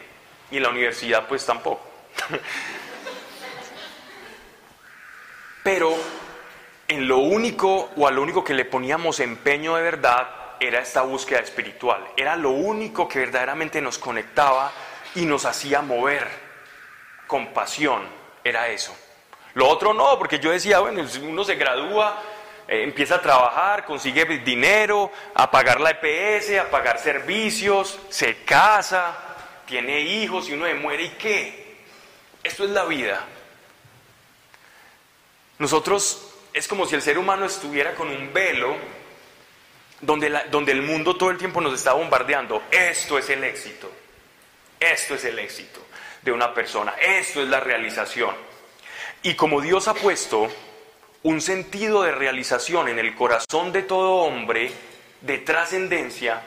[0.49, 1.81] y en la universidad pues tampoco.
[5.67, 5.97] Pero
[6.87, 10.29] en lo único o a lo único que le poníamos empeño de verdad
[10.61, 12.07] era esta búsqueda espiritual.
[12.15, 14.71] Era lo único que verdaderamente nos conectaba
[15.15, 16.25] y nos hacía mover
[17.27, 18.01] con pasión.
[18.45, 18.95] Era eso.
[19.55, 22.17] Lo otro no, porque yo decía, bueno, uno se gradúa,
[22.65, 29.17] eh, empieza a trabajar, consigue dinero, a pagar la EPS, a pagar servicios, se casa,
[29.65, 31.75] tiene hijos y uno se muere y qué.
[32.41, 33.21] Esto es la vida.
[35.59, 38.75] Nosotros es como si el ser humano estuviera con un velo
[40.01, 42.63] donde, donde el mundo todo el tiempo nos está bombardeando.
[42.71, 43.91] Esto es el éxito.
[44.79, 45.79] Esto es el éxito
[46.21, 46.93] de una persona.
[47.01, 48.35] Esto es la realización.
[49.23, 50.47] Y como Dios ha puesto
[51.23, 54.71] un sentido de realización en el corazón de todo hombre,
[55.21, 56.41] de trascendencia,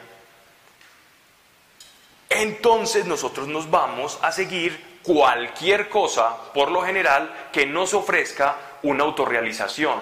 [2.29, 9.03] entonces nosotros nos vamos a seguir cualquier cosa, por lo general, que nos ofrezca una
[9.03, 10.01] autorrealización.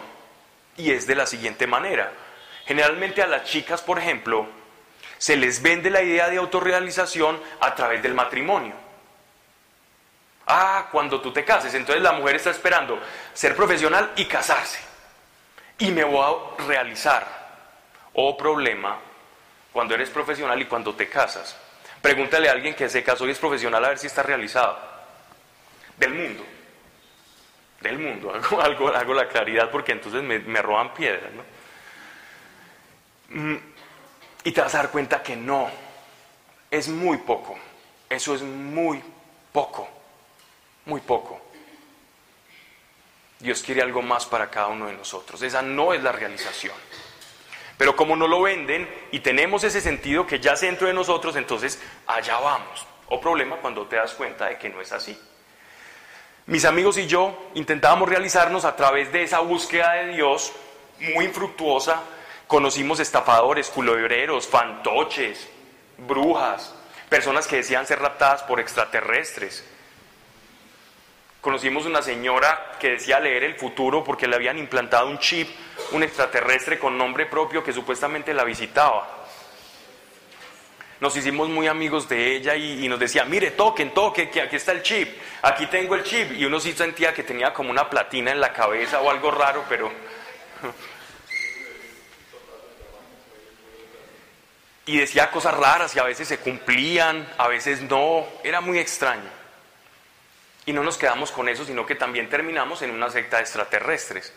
[0.77, 2.11] Y es de la siguiente manera.
[2.65, 4.47] Generalmente a las chicas, por ejemplo,
[5.17, 8.73] se les vende la idea de autorrealización a través del matrimonio.
[10.47, 12.99] Ah, cuando tú te cases, entonces la mujer está esperando
[13.33, 14.79] ser profesional y casarse.
[15.77, 17.39] Y me voy a realizar.
[18.13, 18.97] O problema,
[19.71, 21.55] cuando eres profesional y cuando te casas.
[22.01, 24.79] Pregúntale a alguien que se casó y es profesional a ver si está realizado.
[25.97, 26.45] Del mundo.
[27.81, 28.33] Del mundo.
[28.61, 31.31] Hago, hago, la claridad porque entonces me, me roban piedras.
[31.33, 31.43] ¿no?
[33.29, 33.57] Mm,
[34.43, 35.69] y te vas a dar cuenta que no.
[36.69, 37.57] Es muy poco.
[38.09, 39.01] Eso es muy
[39.51, 39.87] poco.
[40.85, 41.41] Muy poco.
[43.39, 45.41] Dios quiere algo más para cada uno de nosotros.
[45.41, 46.75] Esa no es la realización.
[47.77, 51.81] Pero como no lo venden y tenemos ese sentido que ya dentro de nosotros, entonces
[52.07, 52.85] allá vamos.
[53.07, 55.17] O problema cuando te das cuenta de que no es así.
[56.49, 60.51] Mis amigos y yo intentábamos realizarnos a través de esa búsqueda de Dios
[61.13, 62.01] muy infructuosa.
[62.47, 65.47] Conocimos estafadores, culebreros, fantoches,
[65.99, 66.73] brujas,
[67.07, 69.63] personas que decían ser raptadas por extraterrestres.
[71.39, 75.47] Conocimos una señora que decía leer el futuro porque le habían implantado un chip,
[75.91, 79.18] un extraterrestre con nombre propio que supuestamente la visitaba.
[80.99, 84.73] Nos hicimos muy amigos de ella y, nos decía, mire, toquen, toquen, que aquí está
[84.73, 86.33] el chip, aquí tengo el chip.
[86.33, 89.63] Y uno sí sentía que tenía como una platina en la cabeza o algo raro,
[89.69, 89.89] pero...
[94.85, 99.29] y decía cosas raras y a veces se cumplían, a veces no, era muy extraño.
[100.65, 104.33] Y no nos quedamos con eso, sino que también terminamos en una secta de extraterrestres.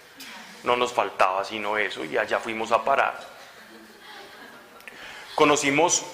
[0.63, 3.19] No nos faltaba sino eso y allá fuimos a parar.
[5.35, 6.05] Conocimos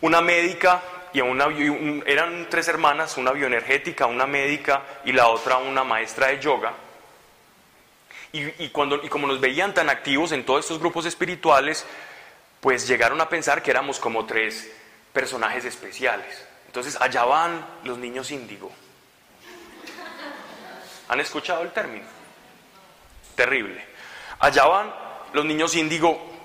[0.00, 0.82] una médica
[1.12, 1.46] y una,
[2.04, 6.74] eran tres hermanas, una bioenergética, una médica y la otra una maestra de yoga.
[8.32, 11.86] Y, cuando, y como nos veían tan activos en todos estos grupos espirituales,
[12.60, 14.70] pues llegaron a pensar que éramos como tres
[15.14, 16.46] personajes especiales.
[16.66, 18.70] Entonces allá van los niños índigo.
[21.08, 22.04] ¿Han escuchado el término?
[23.34, 23.82] Terrible.
[24.38, 24.92] Allá van
[25.32, 26.35] los niños índigo.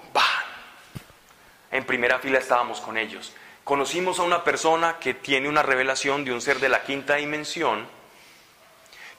[1.71, 3.33] En primera fila estábamos con ellos.
[3.63, 7.87] Conocimos a una persona que tiene una revelación de un ser de la quinta dimensión,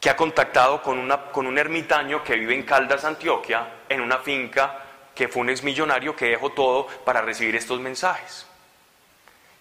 [0.00, 4.18] que ha contactado con, una, con un ermitaño que vive en Caldas, Antioquia, en una
[4.18, 4.84] finca
[5.14, 8.46] que fue un exmillonario que dejó todo para recibir estos mensajes.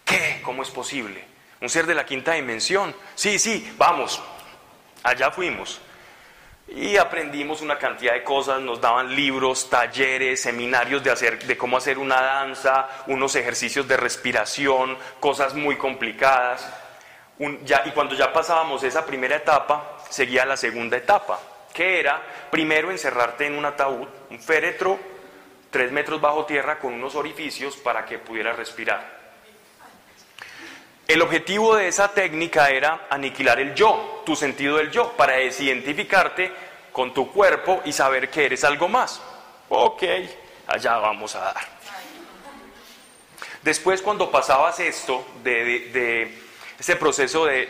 [0.04, 0.42] ¿Qué?
[0.44, 1.24] ¿Cómo es posible?
[1.62, 2.96] ¿Un ser de la quinta dimensión?
[3.16, 4.22] Sí, sí, vamos,
[5.04, 5.82] Allá fuimos
[6.68, 11.78] y aprendimos una cantidad de cosas, nos daban libros, talleres, seminarios de, hacer, de cómo
[11.78, 16.68] hacer una danza, unos ejercicios de respiración, cosas muy complicadas.
[17.40, 21.40] y cuando ya pasábamos esa primera etapa, seguía la segunda etapa,
[21.74, 24.98] que era primero encerrarte en un ataúd, un féretro,
[25.70, 29.21] tres metros bajo tierra con unos orificios para que pudieras respirar.
[31.12, 36.50] El objetivo de esa técnica era aniquilar el yo, tu sentido del yo, para desidentificarte
[36.94, 39.22] con tu cuerpo y saber que eres algo más.
[39.68, 40.04] Ok,
[40.68, 41.68] allá vamos a dar.
[43.62, 46.34] Después cuando pasabas esto, de,
[46.80, 47.66] ese proceso de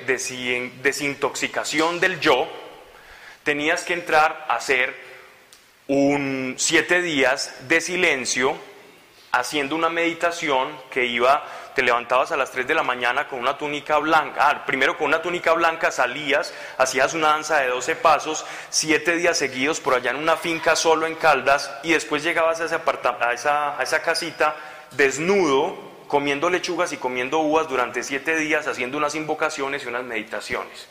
[0.83, 2.47] desintoxicación del yo,
[3.41, 4.95] tenías que entrar a hacer
[5.87, 8.55] un siete días de silencio,
[9.31, 13.57] haciendo una meditación que iba te levantabas a las 3 de la mañana con una
[13.57, 18.45] túnica blanca, ah, primero con una túnica blanca salías, hacías una danza de 12 pasos,
[18.69, 22.65] 7 días seguidos por allá en una finca solo en Caldas y después llegabas a,
[23.33, 24.55] esa, a esa casita
[24.91, 30.87] desnudo, comiendo lechugas y comiendo uvas durante 7 días, haciendo unas invocaciones y unas meditaciones.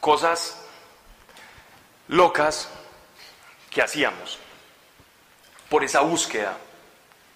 [0.00, 0.62] Cosas
[2.08, 2.70] locas
[3.70, 4.38] que hacíamos
[5.68, 6.58] por esa búsqueda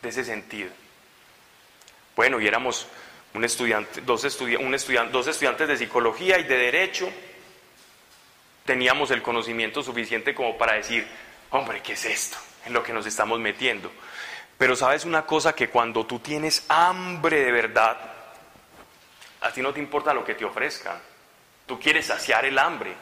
[0.02, 0.70] de ese sentido.
[2.16, 2.86] Bueno, y éramos
[3.34, 7.08] un estudiante, dos, dos estudiantes de psicología y de derecho.
[8.64, 11.06] Teníamos el conocimiento suficiente como para decir,
[11.50, 12.38] hombre, ¿qué es esto?
[12.64, 13.90] En lo que nos estamos metiendo.
[14.56, 17.98] Pero sabes una cosa, que cuando tú tienes hambre de verdad,
[19.40, 20.96] a ti no te importa lo que te ofrezcan.
[21.66, 22.94] Tú quieres saciar el hambre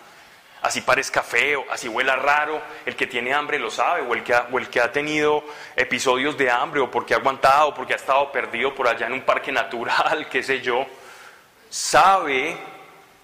[0.63, 4.33] así parezca feo, así huela raro, el que tiene hambre lo sabe, o el que
[4.33, 5.45] ha, o el que ha tenido
[5.75, 9.15] episodios de hambre, o porque ha aguantado, o porque ha estado perdido por allá en
[9.15, 10.87] un parque natural, qué sé yo,
[11.69, 12.57] sabe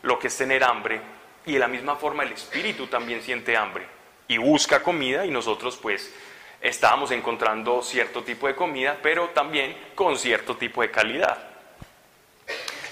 [0.02, 1.00] lo que es tener hambre,
[1.46, 3.86] y de la misma forma el espíritu también siente hambre,
[4.26, 6.12] y busca comida, y nosotros pues
[6.60, 11.38] estábamos encontrando cierto tipo de comida, pero también con cierto tipo de calidad,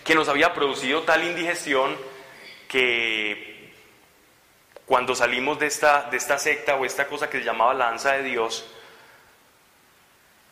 [0.05, 1.97] que nos había producido tal indigestión
[2.69, 3.56] que
[4.87, 8.23] cuando salimos de esta, de esta secta o esta cosa que se llamaba lanza de
[8.23, 8.67] Dios,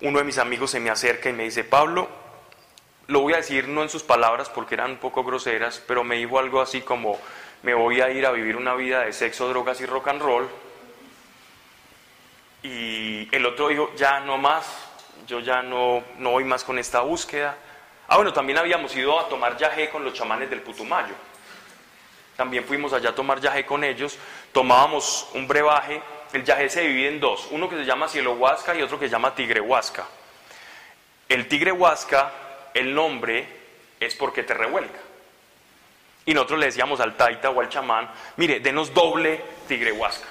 [0.00, 2.08] uno de mis amigos se me acerca y me dice, Pablo,
[3.06, 6.16] lo voy a decir no en sus palabras porque eran un poco groseras, pero me
[6.16, 7.18] dijo algo así como,
[7.62, 10.48] me voy a ir a vivir una vida de sexo, drogas y rock and roll
[12.64, 14.66] y el otro dijo, ya no más,
[15.26, 17.56] yo ya no, no voy más con esta búsqueda.
[18.08, 21.14] Ah, bueno, también habíamos ido a tomar yagé con los chamanes del Putumayo.
[22.36, 24.18] También fuimos allá a tomar yagé con ellos.
[24.52, 26.02] Tomábamos un brebaje.
[26.32, 27.48] El yagé se divide en dos.
[27.50, 30.06] Uno que se llama cielo huasca y otro que se llama tigre huasca.
[31.28, 32.32] El tigre huasca,
[32.74, 33.46] el nombre
[34.00, 34.98] es porque te revuelca.
[36.26, 40.26] Y nosotros le decíamos al taita o al chamán, mire, denos doble tigre huasca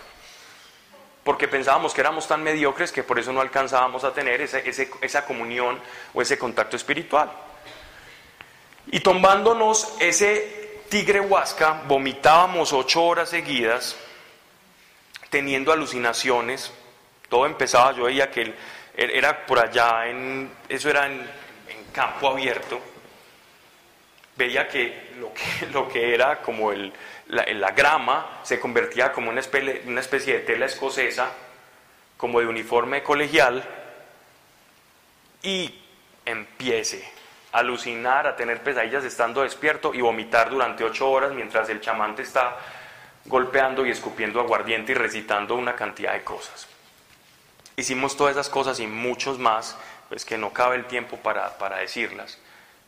[1.24, 5.80] porque pensábamos que éramos tan mediocres que por eso no alcanzábamos a tener esa comunión
[6.14, 7.32] o ese contacto espiritual.
[8.88, 10.63] Y tomándonos ese
[10.94, 13.96] tigre huasca, vomitábamos ocho horas seguidas,
[15.32, 16.72] teniendo alucinaciones.
[17.30, 18.54] Todo empezaba, yo veía que
[18.96, 21.28] era por allá, en, eso era en,
[21.92, 22.80] campo abierto.
[24.36, 25.16] Veía que
[25.72, 26.94] lo, que era como el,
[27.26, 31.32] la, grama se convertía como una especie, una especie de tela escocesa,
[32.18, 33.68] como de uniforme colegial,
[35.42, 35.74] y
[36.24, 37.23] empiece
[37.54, 42.58] alucinar, a tener pesadillas estando despierto y vomitar durante ocho horas mientras el chamante está
[43.26, 46.68] golpeando y escupiendo aguardiente y recitando una cantidad de cosas.
[47.78, 49.78] Hicimos todas esas cosas y muchos más,
[50.10, 52.40] pues que no cabe el tiempo para, para decirlas.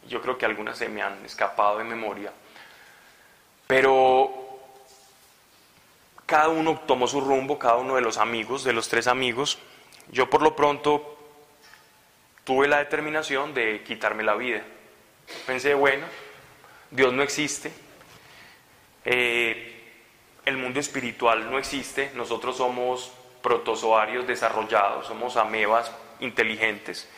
[0.07, 2.31] Yo creo que algunas se me han escapado de memoria.
[3.67, 4.59] Pero
[6.25, 9.59] cada uno tomó su rumbo, cada uno de los amigos, de los tres amigos.
[10.11, 11.14] Yo por lo pronto
[12.45, 14.61] tuve la determinación de quitarme la vida.
[15.45, 16.05] Pensé, bueno,
[16.91, 17.71] Dios no existe,
[19.03, 19.75] eh,
[20.45, 27.09] el mundo espiritual no existe, nosotros somos protozoarios desarrollados, somos amebas inteligentes,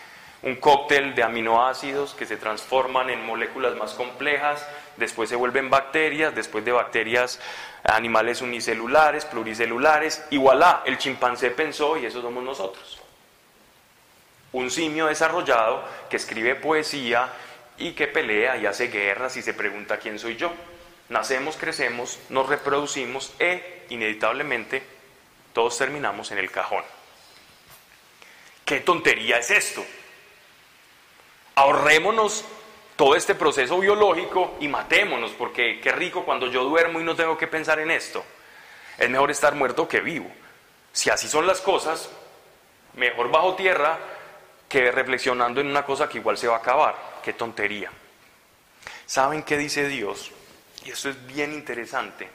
[0.44, 4.66] un cóctel de aminoácidos que se transforman en moléculas más complejas,
[4.96, 7.42] después se vuelven bacterias, después de bacterias
[7.84, 12.97] animales unicelulares, pluricelulares, y voilà, el chimpancé pensó y eso somos nosotros.
[14.54, 17.32] Un simio desarrollado que escribe poesía
[17.78, 20.52] y que pelea y hace guerras y se pregunta quién soy yo.
[21.10, 24.84] Nacemos, crecemos, nos reproducimos e inevitablemente
[25.54, 26.84] todos terminamos en el cajón.
[28.66, 29.86] ¿Qué tontería es esto?
[31.56, 32.44] Ahorrémonos
[32.98, 37.38] todo este proceso biológico y matémonos, porque qué rico cuando yo duermo y no tengo
[37.38, 38.26] que pensar en esto.
[38.98, 40.30] Es mejor estar muerto que vivo.
[40.92, 42.10] Si así son las cosas,
[42.96, 44.00] mejor bajo tierra
[44.68, 46.96] que reflexionando en una cosa que igual se va a acabar.
[47.24, 47.92] Qué tontería.
[49.06, 50.32] ¿Saben qué dice Dios?
[50.86, 52.30] Y esto es bien interesante.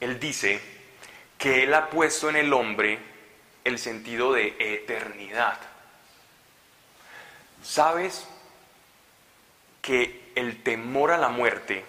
[0.00, 0.60] Él dice
[1.38, 2.98] que Él ha puesto en el hombre
[3.64, 5.58] el sentido de eternidad.
[7.62, 8.26] ¿Sabes?
[9.80, 11.84] que el temor a la muerte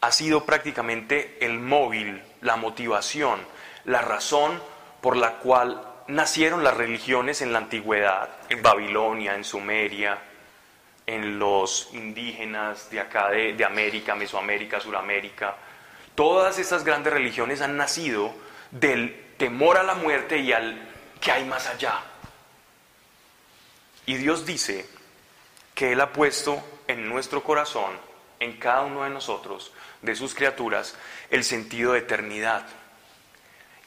[0.00, 3.40] ha sido prácticamente el móvil, la motivación,
[3.84, 4.60] la razón
[5.00, 10.18] por la cual nacieron las religiones en la antigüedad, en Babilonia, en Sumeria,
[11.06, 15.56] en los indígenas de acá de, América, Mesoamérica, Suramérica.
[16.14, 18.34] Todas estas grandes religiones han nacido
[18.70, 20.78] del temor a la muerte y al
[21.20, 22.00] que hay más allá.
[24.06, 24.86] Y Dios dice
[25.74, 27.92] que Él ha puesto en nuestro corazón,
[28.40, 30.96] en cada uno de nosotros, de sus criaturas,
[31.30, 32.66] el sentido de eternidad.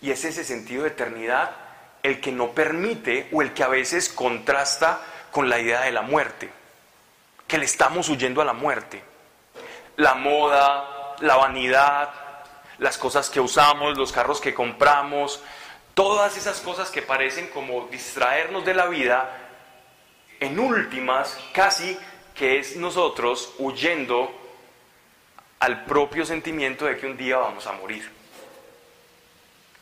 [0.01, 1.66] Y es ese sentido de eternidad
[2.03, 6.01] el que no permite o el que a veces contrasta con la idea de la
[6.01, 6.49] muerte,
[7.47, 9.03] que le estamos huyendo a la muerte.
[9.97, 12.09] La moda, la vanidad,
[12.77, 15.41] las cosas que usamos, los carros que compramos,
[15.93, 19.29] todas esas cosas que parecen como distraernos de la vida,
[20.39, 21.97] en últimas casi
[22.35, 24.31] que es nosotros huyendo
[25.59, 28.16] al propio sentimiento de que un día vamos a morir.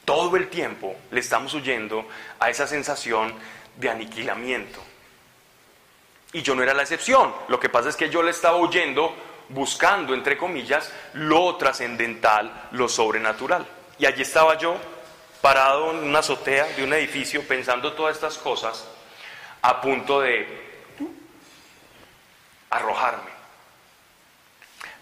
[0.05, 2.07] Todo el tiempo le estamos huyendo
[2.39, 3.33] a esa sensación
[3.75, 4.79] de aniquilamiento.
[6.31, 7.33] Y yo no era la excepción.
[7.47, 9.13] Lo que pasa es que yo le estaba huyendo
[9.49, 13.65] buscando, entre comillas, lo trascendental, lo sobrenatural.
[13.97, 14.77] Y allí estaba yo,
[15.41, 18.87] parado en una azotea de un edificio, pensando todas estas cosas,
[19.61, 20.65] a punto de
[22.69, 23.35] arrojarme.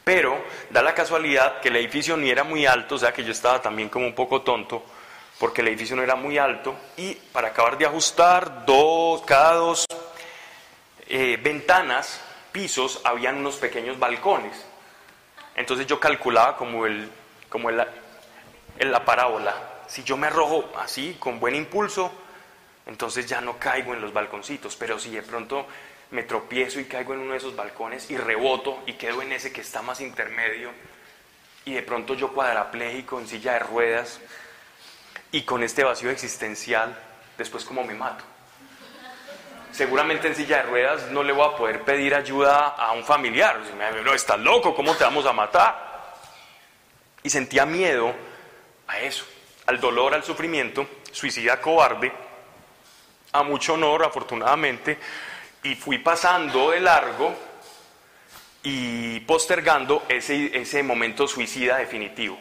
[0.03, 3.31] Pero da la casualidad que el edificio ni era muy alto, o sea que yo
[3.31, 4.83] estaba también como un poco tonto,
[5.43, 9.85] porque el edificio no era muy alto, y para acabar de ajustar, dos, cada dos
[11.05, 12.21] eh, ventanas,
[12.53, 14.65] pisos, habían unos pequeños balcones.
[15.53, 17.11] Entonces yo calculaba como, el,
[17.49, 19.53] como el, la parábola,
[19.85, 22.09] si yo me arrojo así, con buen impulso,
[22.85, 25.67] entonces ya no caigo en los balconcitos, pero si de pronto
[26.11, 29.51] me tropiezo y caigo en uno de esos balcones y reboto y quedo en ese
[29.51, 30.69] que está más intermedio,
[31.65, 34.21] y de pronto yo cuadrapléjico en silla de ruedas
[35.33, 36.95] y con este vacío existencial,
[37.37, 38.23] después como me mato.
[39.71, 43.59] Seguramente en silla de ruedas no le voy a poder pedir ayuda a un familiar.
[44.05, 46.13] No, estás loco, ¿cómo te vamos a matar?
[47.23, 48.13] Y sentía miedo
[48.87, 49.25] a eso,
[49.65, 52.13] al dolor, al sufrimiento, suicida cobarde,
[53.31, 54.99] a mucho honor, afortunadamente,
[55.63, 57.33] y fui pasando de largo
[58.61, 62.37] y postergando ese, ese momento suicida definitivo.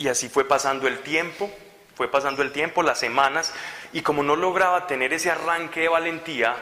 [0.00, 1.50] Y así fue pasando el tiempo,
[1.94, 3.52] fue pasando el tiempo, las semanas,
[3.92, 6.56] y como no lograba tener ese arranque de valentía,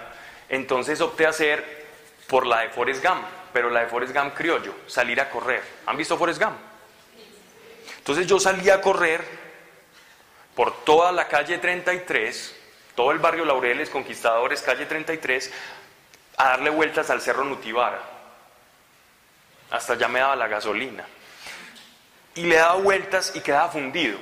[0.48, 1.86] entonces opté a hacer
[2.26, 3.22] por la de Forrest Gump,
[3.52, 5.62] pero la de Forrest Gump criollo, salir a correr.
[5.86, 6.56] ¿Han visto Forrest Gump?
[7.98, 9.24] Entonces yo salí a correr
[10.56, 12.56] por toda la calle 33,
[12.96, 15.52] todo el barrio Laureles, Conquistadores, calle 33,
[16.38, 18.02] a darle vueltas al cerro Nutibara.
[19.70, 21.06] Hasta ya me daba la gasolina.
[22.38, 24.16] Y le daba vueltas y quedaba fundido.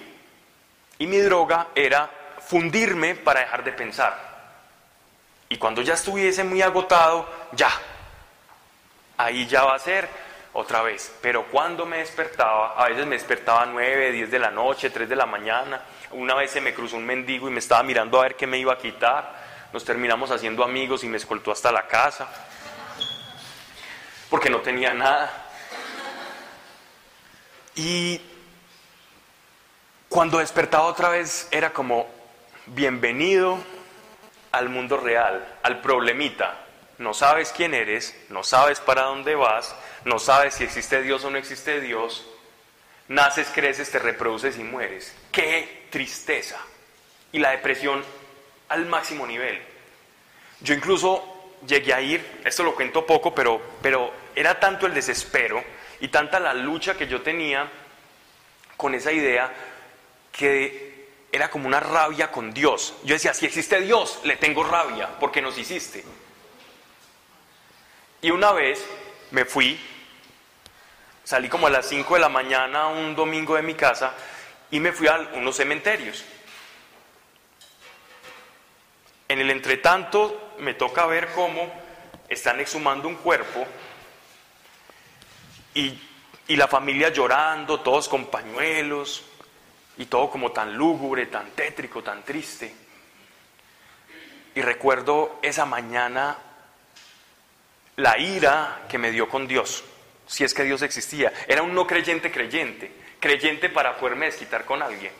[0.99, 2.09] Y mi droga era
[2.41, 4.17] fundirme para dejar de pensar.
[5.51, 7.71] Y cuando ya estuviese muy agotado, ya.
[9.19, 10.09] Ahí ya va a ser
[10.55, 11.15] otra vez.
[11.21, 15.07] Pero cuando me despertaba, a veces me despertaba a 9, 10 de la noche, 3
[15.07, 15.83] de la mañana.
[16.13, 18.57] Una vez se me cruzó un mendigo y me estaba mirando a ver qué me
[18.57, 19.45] iba a quitar.
[19.75, 22.27] Nos terminamos haciendo amigos y me escoltó hasta la casa.
[24.31, 25.46] Porque no tenía nada.
[27.77, 28.23] Y
[30.09, 32.09] cuando despertaba otra vez era como,
[32.65, 33.59] bienvenido
[34.51, 36.59] al mundo real, al problemita.
[36.97, 41.31] No sabes quién eres, no sabes para dónde vas, no sabes si existe Dios o
[41.31, 42.27] no existe Dios.
[43.09, 45.15] Naces, creces, te reproduces y mueres.
[45.31, 46.59] ¡Qué tristeza!
[47.31, 48.03] Y la depresión
[48.71, 49.61] al máximo nivel.
[50.61, 55.63] Yo incluso llegué a ir, esto lo cuento poco, pero, pero era tanto el desespero
[56.01, 57.71] y tanta la lucha que yo tenía
[58.77, 59.53] con esa idea
[60.33, 62.95] que era como una rabia con Dios.
[63.05, 66.05] Yo decía, si existe Dios, le tengo rabia porque nos hiciste.
[68.23, 68.85] Y una vez
[69.31, 69.79] me fui,
[71.25, 74.15] salí como a las 5 de la mañana un domingo de mi casa
[74.71, 76.25] y me fui a unos cementerios.
[79.29, 81.73] En el entretanto me toca ver cómo
[82.29, 83.67] están exhumando un cuerpo
[85.77, 89.25] y, la familia llorando, todos con pañuelos,
[89.99, 92.75] y todo como tan lúgubre, tan tétrico, tan triste.
[94.55, 96.39] Y recuerdo esa mañana
[97.97, 99.85] la ira que me dio con Dios,
[100.27, 101.33] si es que Dios existía.
[101.47, 105.13] Era un no creyente creyente, creyente para poderme desquitar con alguien.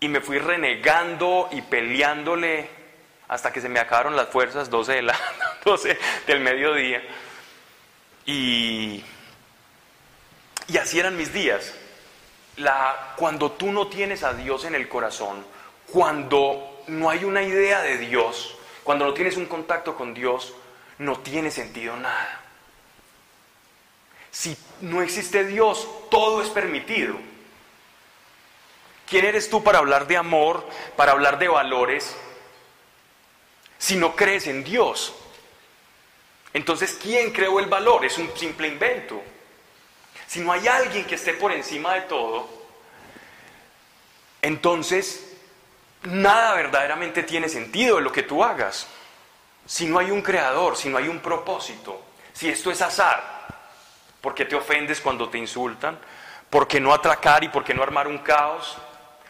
[0.00, 2.68] Y me fui renegando y peleándole
[3.28, 5.18] hasta que se me acabaron las fuerzas, 12, de la,
[5.64, 7.02] 12 del mediodía.
[8.26, 9.02] Y
[10.80, 11.72] así eran mis días.
[13.16, 15.44] Cuando tú no tienes a Dios en el corazón,
[15.92, 20.54] cuando no hay una idea de Dios, cuando no tienes un contacto con Dios,
[20.98, 22.40] no tiene sentido nada.
[24.30, 27.16] Si no existe Dios, todo es permitido.
[29.08, 32.16] ¿Quién eres tú para hablar de amor, para hablar de valores,
[33.78, 35.14] si no crees en Dios?
[36.56, 38.06] Entonces, ¿quién creó el valor?
[38.06, 39.22] Es un simple invento.
[40.26, 42.48] Si no hay alguien que esté por encima de todo,
[44.40, 45.36] entonces
[46.04, 48.86] nada verdaderamente tiene sentido de lo que tú hagas.
[49.66, 52.00] Si no hay un creador, si no hay un propósito,
[52.32, 53.48] si esto es azar,
[54.22, 55.98] ¿por qué te ofendes cuando te insultan?
[56.48, 58.78] ¿Por qué no atracar y por qué no armar un caos?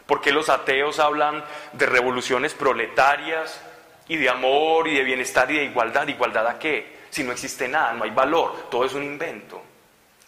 [0.07, 3.61] ¿Por qué los ateos hablan de revoluciones proletarias
[4.07, 6.07] y de amor y de bienestar y de igualdad?
[6.07, 6.95] ¿Igualdad a qué?
[7.17, 9.63] Si no existe nada, no hay valor, todo es un invento.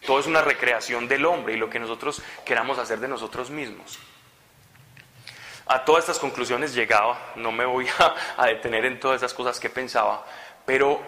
[0.07, 3.99] Todo es una recreación del hombre y lo que nosotros queramos hacer de nosotros mismos.
[5.66, 7.86] A todas estas conclusiones llegaba, no me voy
[8.39, 10.24] a, detener en todas esas cosas que pensaba,
[10.64, 11.03] pero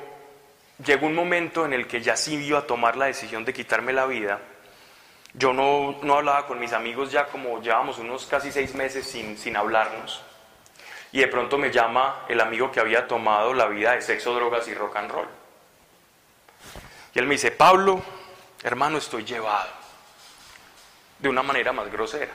[0.85, 3.95] llegó un momento en el que ya sí iba a tomar la decisión de quitarme
[3.95, 4.39] la vida.
[5.33, 9.39] Yo no, no hablaba con mis amigos ya como llevábamos unos casi seis meses sin,
[9.39, 10.20] sin hablarnos.
[11.11, 14.68] Y de pronto me llama el amigo que había tomado la vida de sexo, drogas
[14.68, 15.39] y rock and roll.
[17.14, 18.02] Y él me dice, Pablo,
[18.62, 19.80] hermano, estoy llevado.
[21.18, 22.32] de una manera más grosera.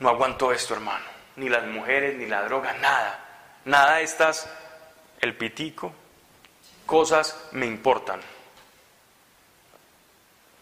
[0.00, 1.04] No aguanto esto, hermano.
[1.36, 3.20] Ni las mujeres, ni la droga, nada.
[3.66, 4.50] Nada de estas,
[5.20, 5.92] el pitico,
[6.86, 8.20] cosas me importan.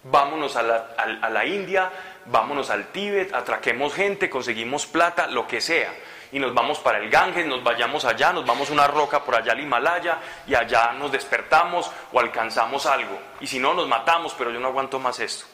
[0.03, 1.91] Vámonos a la, a la India,
[2.27, 5.93] vámonos al Tíbet, atraquemos gente, conseguimos plata, lo que sea
[6.33, 9.37] y nos vamos para el Ganges, nos vayamos allá, nos vamos a una roca por
[9.37, 13.19] allá al Himalaya y allá nos despertamos o alcanzamos algo.
[13.41, 15.47] Y si no, nos matamos, pero yo no aguanto más esto.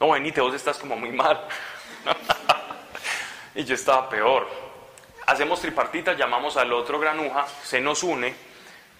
[0.00, 1.40] No, Benite, vos estás como muy mal.
[3.54, 4.48] y yo estaba peor.
[5.26, 8.34] Hacemos tripartita, llamamos al otro granuja, se nos une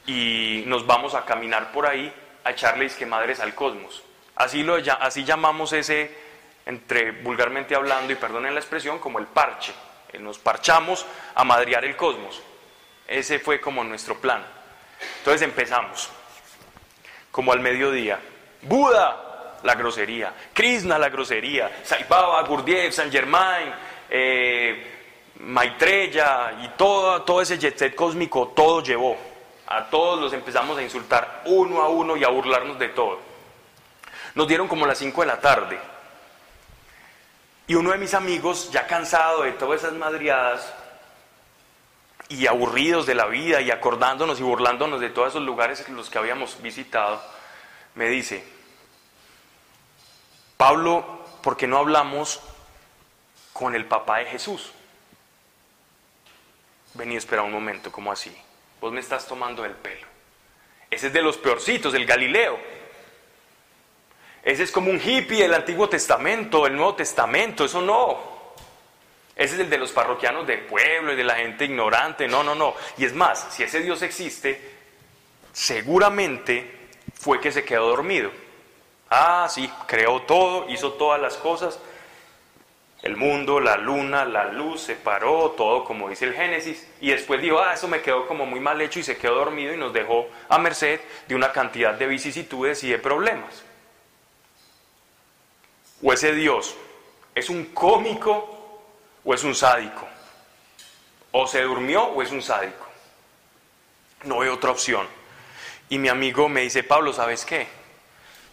[0.06, 2.12] y nos vamos a caminar por ahí
[2.44, 4.02] a echarle que al cosmos.
[4.36, 6.16] Así, lo, así llamamos ese,
[6.66, 9.72] entre vulgarmente hablando, y perdonen la expresión, como el parche
[10.18, 12.42] nos parchamos a madrear el cosmos.
[13.06, 14.44] Ese fue como nuestro plan.
[15.18, 16.10] Entonces empezamos,
[17.30, 18.18] como al mediodía.
[18.62, 20.32] Buda, la grosería.
[20.52, 21.80] Krishna, la grosería.
[21.84, 23.72] Saibaba, Gurdjieff, Saint Germain,
[24.08, 24.92] eh,
[25.40, 29.16] Maitreya y todo, todo ese jet set cósmico, todo llevó.
[29.68, 33.18] A todos los empezamos a insultar uno a uno y a burlarnos de todo.
[34.34, 35.78] Nos dieron como las 5 de la tarde
[37.66, 40.72] y uno de mis amigos, ya cansado de todas esas madriadas
[42.28, 46.10] y aburridos de la vida y acordándonos y burlándonos de todos esos lugares en los
[46.10, 47.20] que habíamos visitado,
[47.94, 48.44] me dice,
[50.56, 52.40] Pablo, ¿por qué no hablamos
[53.52, 54.72] con el papá de Jesús?
[56.94, 58.34] Vení, espera un momento, ¿cómo así?
[58.80, 60.06] Vos me estás tomando el pelo.
[60.90, 62.58] Ese es de los peorcitos, el Galileo.
[64.46, 68.16] Ese es como un hippie del Antiguo Testamento, el Nuevo Testamento, eso no.
[69.34, 72.54] Ese es el de los parroquianos de pueblo y de la gente ignorante, no, no,
[72.54, 72.76] no.
[72.96, 74.60] Y es más, si ese Dios existe,
[75.52, 78.30] seguramente fue que se quedó dormido.
[79.10, 81.80] Ah, sí, creó todo, hizo todas las cosas.
[83.02, 86.86] El mundo, la luna, la luz, se paró, todo como dice el Génesis.
[87.00, 89.74] Y después dijo, ah, eso me quedó como muy mal hecho y se quedó dormido
[89.74, 93.65] y nos dejó a merced de una cantidad de vicisitudes y de problemas
[96.02, 96.76] o ese Dios
[97.34, 98.80] es un cómico
[99.24, 100.06] o es un sádico.
[101.32, 102.86] O se durmió o es un sádico.
[104.24, 105.06] No hay otra opción.
[105.88, 107.68] Y mi amigo me dice, Pablo, ¿sabes qué?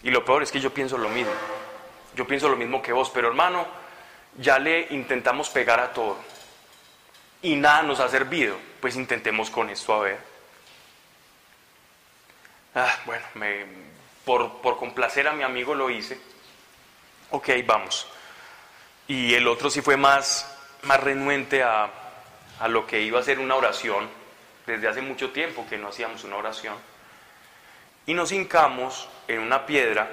[0.03, 1.31] Y lo peor es que yo pienso lo mismo.
[2.15, 3.65] Yo pienso lo mismo que vos, pero hermano,
[4.37, 6.17] ya le intentamos pegar a todo.
[7.41, 8.57] Y nada nos ha servido.
[8.81, 10.19] Pues intentemos con esto a ver.
[12.75, 13.25] Ah, bueno,
[14.25, 16.32] por, por complacer a mi amigo lo hice
[17.33, 18.07] ok, vamos.
[19.07, 21.89] Y el otro sí fue más, más renuente a,
[22.59, 24.07] a lo que iba a ser una oración,
[24.67, 26.75] desde hace mucho tiempo que no hacíamos una oración.
[28.05, 30.11] Y nos hincamos en una piedra,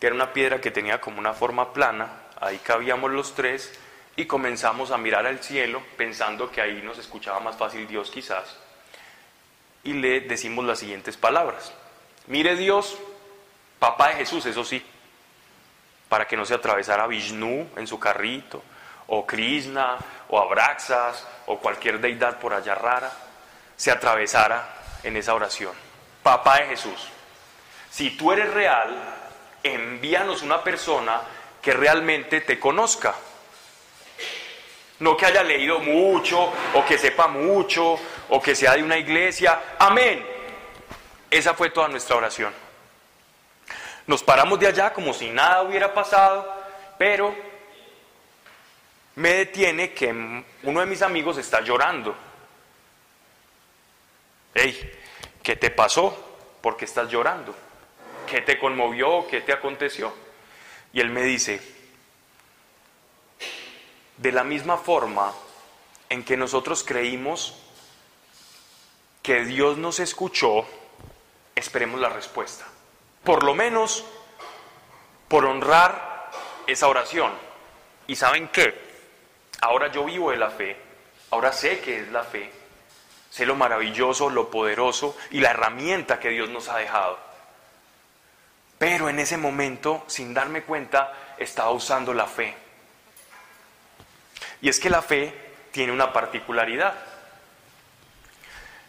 [0.00, 3.78] que era una piedra que tenía como una forma plana, ahí cabíamos los tres
[4.16, 8.56] y comenzamos a mirar al cielo pensando que ahí nos escuchaba más fácil Dios quizás.
[9.84, 11.72] Y le decimos las siguientes palabras.
[12.26, 12.98] Mire Dios,
[13.78, 14.84] papá de Jesús, eso sí,
[16.08, 18.62] para que no se atravesara Vishnu en su carrito,
[19.08, 19.98] o Krishna,
[20.28, 23.10] o Abraxas, o cualquier deidad por allá rara,
[23.76, 25.72] se atravesara en esa oración.
[26.22, 27.08] Papá de Jesús,
[27.90, 28.88] si tú eres real,
[29.62, 31.20] envíanos una persona
[31.62, 33.14] que realmente te conozca.
[35.00, 37.98] No que haya leído mucho, o que sepa mucho,
[38.30, 39.76] o que sea de una iglesia.
[39.78, 40.26] Amén.
[41.30, 42.52] Esa fue toda nuestra oración.
[44.08, 46.50] Nos paramos de allá como si nada hubiera pasado,
[46.96, 47.36] pero
[49.16, 50.10] me detiene que
[50.62, 52.16] uno de mis amigos está llorando.
[54.54, 54.92] Hey,
[55.42, 56.38] ¿qué te pasó?
[56.62, 57.54] ¿Por qué estás llorando?
[58.26, 59.26] ¿Qué te conmovió?
[59.28, 60.10] ¿Qué te aconteció?
[60.94, 61.60] Y él me dice,
[64.16, 65.34] de la misma forma
[66.08, 67.58] en que nosotros creímos
[69.22, 70.66] que Dios nos escuchó,
[71.54, 72.64] esperemos la respuesta
[73.28, 74.06] por lo menos
[75.28, 76.30] por honrar
[76.66, 77.30] esa oración.
[78.06, 78.72] ¿Y saben qué?
[79.60, 80.78] Ahora yo vivo de la fe,
[81.30, 82.50] ahora sé que es la fe,
[83.28, 87.18] sé lo maravilloso, lo poderoso y la herramienta que Dios nos ha dejado.
[88.78, 92.56] Pero en ese momento, sin darme cuenta, estaba usando la fe.
[94.62, 95.34] Y es que la fe
[95.70, 96.94] tiene una particularidad.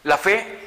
[0.03, 0.59] La fe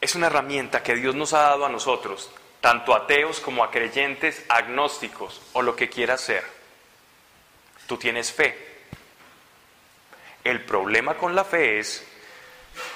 [0.00, 2.30] es una herramienta que Dios nos ha dado a nosotros
[2.64, 6.42] tanto ateos como a creyentes, agnósticos o lo que quieras ser.
[7.86, 8.56] Tú tienes fe.
[10.42, 12.02] El problema con la fe es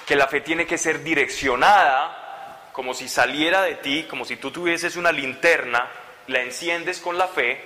[0.07, 4.51] que la fe tiene que ser direccionada como si saliera de ti, como si tú
[4.51, 5.87] tuvieses una linterna,
[6.29, 7.63] la enciendes con la fe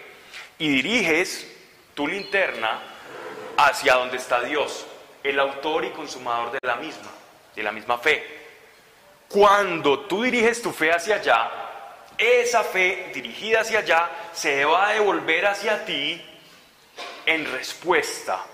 [0.59, 1.57] y diriges
[1.95, 2.83] tu linterna
[3.59, 4.89] hacia donde está Dios,
[5.23, 7.13] el autor y consumador de la misma,
[7.55, 8.41] de la misma fe.
[9.29, 11.69] Cuando tú diriges tu fe hacia allá,
[12.19, 16.21] esa fe dirigida hacia allá se va a devolver hacia ti
[17.27, 18.45] en respuesta.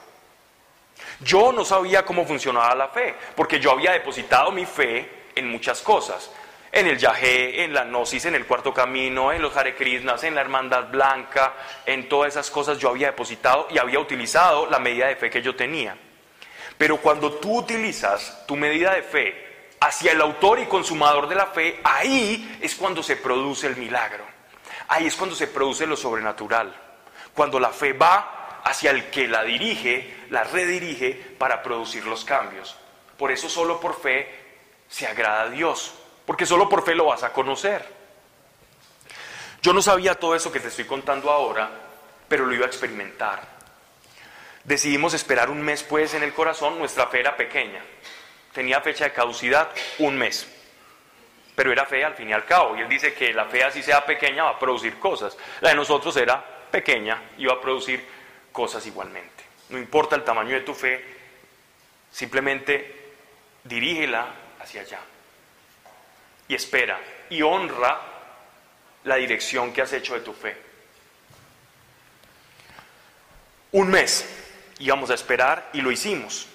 [1.21, 5.81] Yo no sabía cómo funcionaba la fe, porque yo había depositado mi fe en muchas
[5.81, 6.31] cosas.
[6.71, 10.35] En el yajé, en la gnosis, en el cuarto camino, en los Hare Krishnas, en
[10.35, 11.55] la hermandad blanca,
[11.87, 15.43] en todas esas cosas yo había depositado y había utilizado la medida de fe que
[15.43, 15.97] yo tenía.
[16.77, 19.48] Pero cuando tú utilizas tu medida de fe
[19.81, 24.25] hacia el autor y consumador de la fe, ahí es cuando se produce el milagro.
[24.89, 26.75] Ahí es cuando se produce lo sobrenatural.
[27.35, 32.77] Cuando la fe va hacia el que la dirige, la redirige para producir los cambios.
[33.17, 34.29] Por eso solo por fe
[34.89, 37.99] se agrada a Dios, porque solo por fe lo vas a conocer.
[39.61, 41.71] Yo no sabía todo eso que te estoy contando ahora,
[42.29, 43.59] pero lo iba a experimentar.
[44.65, 47.83] Decidimos esperar un mes pues en el corazón, nuestra fe era pequeña,
[48.59, 50.45] tenía fecha de caducidad un mes,
[51.55, 53.85] pero era fe al fin y al cabo, y él dice que la fe así
[53.85, 58.05] sea pequeña va a producir cosas, la de nosotros era pequeña y va a producir
[58.51, 59.45] cosas igualmente.
[59.69, 61.05] No importa el tamaño de tu fe,
[62.11, 63.13] simplemente
[63.63, 64.27] dirígela
[64.59, 64.99] hacia allá.
[66.49, 66.99] Y espera
[67.31, 68.01] y honra
[69.05, 70.57] la dirección que has hecho de tu fe.
[73.71, 74.29] Un mes
[74.81, 76.49] íbamos a esperar y lo hicimos.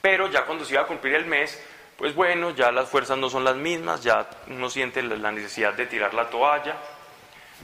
[0.00, 1.60] Pero ya cuando se iba a cumplir el mes,
[1.96, 5.86] pues bueno, ya las fuerzas no son las mismas, ya uno siente la necesidad de
[5.86, 6.76] tirar la toalla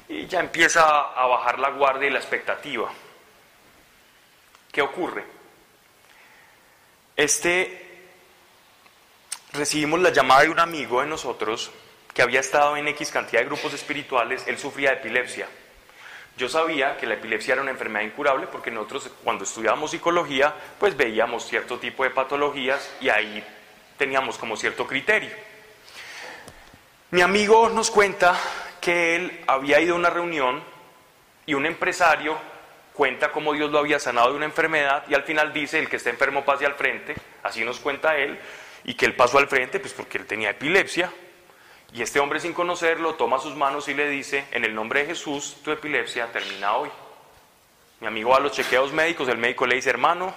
[0.09, 2.91] y ya empieza a bajar la guardia y la expectativa.
[4.70, 5.24] ¿Qué ocurre?
[7.16, 7.82] Este
[9.55, 11.70] recibimos la llamada de un amigo de nosotros
[12.12, 15.49] que había estado en X cantidad de grupos espirituales, él sufría de epilepsia.
[16.37, 20.95] Yo sabía que la epilepsia era una enfermedad incurable porque nosotros cuando estudiábamos psicología pues
[20.95, 23.43] veíamos cierto tipo de patologías y ahí
[23.97, 25.30] teníamos como cierto criterio.
[27.11, 28.39] Mi amigo nos cuenta
[28.80, 30.62] que él había ido a una reunión
[31.47, 32.37] y un empresario
[32.93, 35.97] cuenta cómo Dios lo había sanado de una enfermedad y al final dice el que
[35.97, 38.39] está enfermo pase al frente, así nos cuenta él,
[38.84, 41.11] y que él pasó al frente pues porque él tenía epilepsia
[41.93, 45.07] y este hombre sin conocerlo toma sus manos y le dice, en el nombre de
[45.07, 46.91] Jesús, tu epilepsia termina hoy.
[48.01, 50.34] Mi amigo va a los chequeos médicos, el médico le dice, hermano,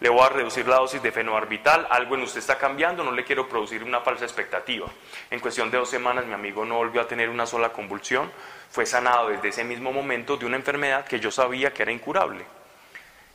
[0.00, 3.24] le voy a reducir la dosis de fenobarbital, algo en usted está cambiando, no le
[3.24, 4.86] quiero producir una falsa expectativa.
[5.30, 8.30] En cuestión de dos semanas mi amigo no volvió a tener una sola convulsión,
[8.70, 12.44] fue sanado desde ese mismo momento de una enfermedad que yo sabía que era incurable.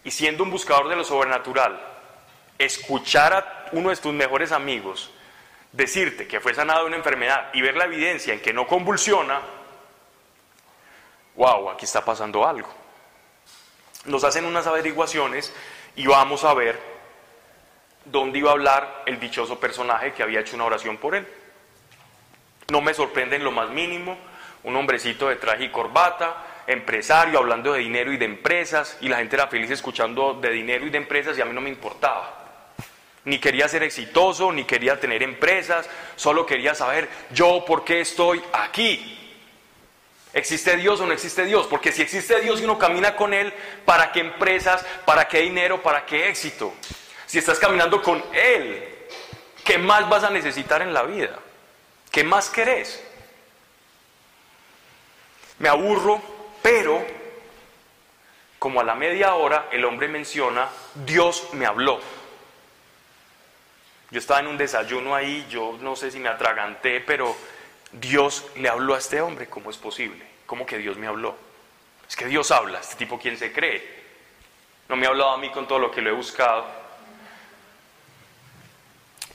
[0.03, 1.79] Y siendo un buscador de lo sobrenatural,
[2.57, 5.11] escuchar a uno de tus mejores amigos
[5.75, 9.41] decirte que fue sanado de una enfermedad y ver la evidencia en que no convulsiona,
[11.35, 12.69] wow, aquí está pasando algo.
[14.05, 15.53] Nos hacen unas averiguaciones
[15.95, 16.79] y vamos a ver
[18.05, 21.27] dónde iba a hablar el dichoso personaje que había hecho una oración por él.
[22.69, 24.17] No me sorprende en lo más mínimo,
[24.63, 29.17] un hombrecito de traje y corbata, empresario, hablando de dinero y de empresas, y la
[29.17, 32.34] gente era feliz escuchando de dinero y de empresas y a mí no me importaba.
[33.25, 38.41] Ni quería ser exitoso, ni quería tener empresas, solo quería saber yo por qué estoy
[38.53, 39.11] aquí.
[40.31, 41.65] ¿Existe Dios o no existe Dios?
[41.65, 43.53] Porque si existe Dios y uno camina con Él,
[43.85, 44.85] ¿para qué empresas?
[45.05, 45.81] ¿Para qué dinero?
[45.81, 46.73] ¿Para qué éxito?
[47.25, 48.85] Si estás caminando con Él,
[49.63, 51.39] ¿qué más vas a necesitar en la vida?
[52.11, 53.01] ¿Qué más querés?
[55.59, 56.21] Me aburro,
[56.61, 57.05] pero
[58.59, 60.67] como a la media hora el hombre menciona,
[61.05, 61.99] Dios me habló.
[64.15, 67.35] Yo estaba en un desayuno ahí, yo no sé si me atraganté, pero
[67.91, 69.47] Dios le habló a este hombre.
[69.47, 70.25] ¿Cómo es posible?
[70.45, 71.35] ¿Cómo que Dios me habló?
[72.07, 73.83] Es que Dios habla, este tipo quién se cree.
[74.87, 76.65] No me ha hablado a mí con todo lo que lo he buscado.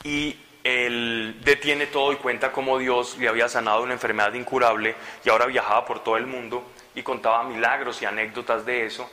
[0.03, 5.28] Y él detiene todo y cuenta cómo Dios le había sanado una enfermedad incurable y
[5.28, 6.64] ahora viajaba por todo el mundo
[6.95, 9.11] y contaba milagros y anécdotas de eso.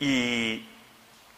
[0.00, 0.66] Y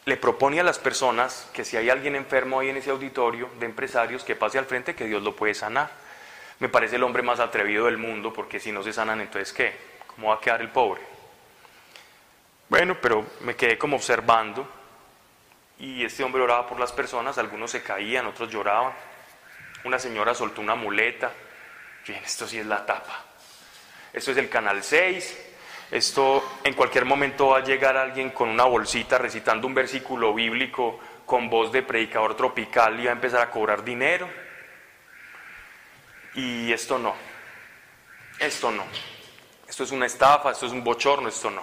[0.07, 3.67] le propone a las personas que si hay alguien enfermo ahí en ese auditorio de
[3.67, 5.91] empresarios, que pase al frente, que Dios lo puede sanar.
[6.61, 9.75] Me parece el hombre más atrevido del mundo, porque si no se sanan, entonces ¿qué?
[10.07, 11.03] ¿Cómo va a quedar el pobre?
[12.69, 14.69] Bueno, pero me quedé como observando
[15.81, 18.93] y este hombre oraba por las personas, algunos se caían, otros lloraban.
[19.83, 21.33] Una señora soltó una muleta.
[22.07, 23.25] Bien, esto sí es la tapa.
[24.13, 25.45] Esto es el canal 6,
[25.91, 30.99] esto en cualquier momento va a llegar alguien con una bolsita recitando un versículo bíblico
[31.24, 34.28] con voz de predicador tropical y va a empezar a cobrar dinero.
[36.34, 37.14] Y esto no.
[38.39, 38.84] Esto no.
[39.68, 41.62] Esto es una estafa, esto es un bochorno, esto no.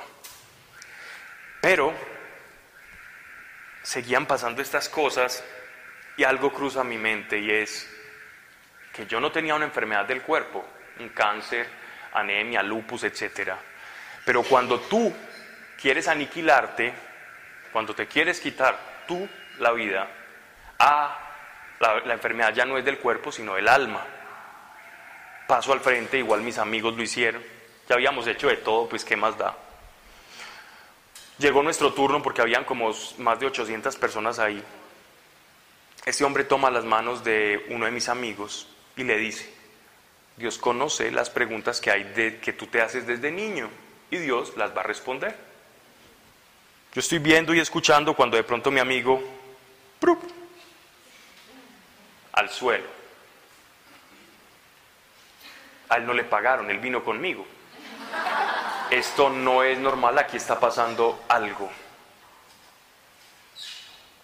[1.61, 1.93] Pero
[3.82, 5.43] seguían pasando estas cosas
[6.17, 7.89] y algo cruza mi mente y es
[8.93, 10.65] que yo no tenía una enfermedad del cuerpo,
[10.99, 11.67] un cáncer,
[12.13, 13.53] anemia, lupus, etc.
[14.26, 15.13] Pero cuando tú
[15.82, 16.93] quieres aniquilarte,
[17.71, 19.28] cuando te quieres quitar tú
[19.59, 20.07] la vida,
[20.80, 21.19] ah,
[21.80, 24.05] la, enfermedad ya no es del cuerpo, sino del alma.
[25.47, 27.43] Paso al frente, igual mis amigos lo hicieron.
[27.89, 29.57] Ya habíamos hecho de todo, pues qué más da.
[31.38, 34.63] Llegó nuestro turno porque habían como más de 800 personas ahí.
[36.05, 39.53] Este hombre toma las manos de uno de mis amigos y le dice,
[40.38, 43.69] Dios conoce las preguntas que hay que tú te haces desde niño
[44.14, 45.36] y Dios las va a responder.
[46.93, 49.22] Yo estoy viendo y escuchando cuando de pronto mi amigo
[52.34, 52.88] al suelo.
[55.89, 57.45] A él no le pagaron, él vino conmigo
[58.93, 61.70] esto no es normal, aquí está pasando algo.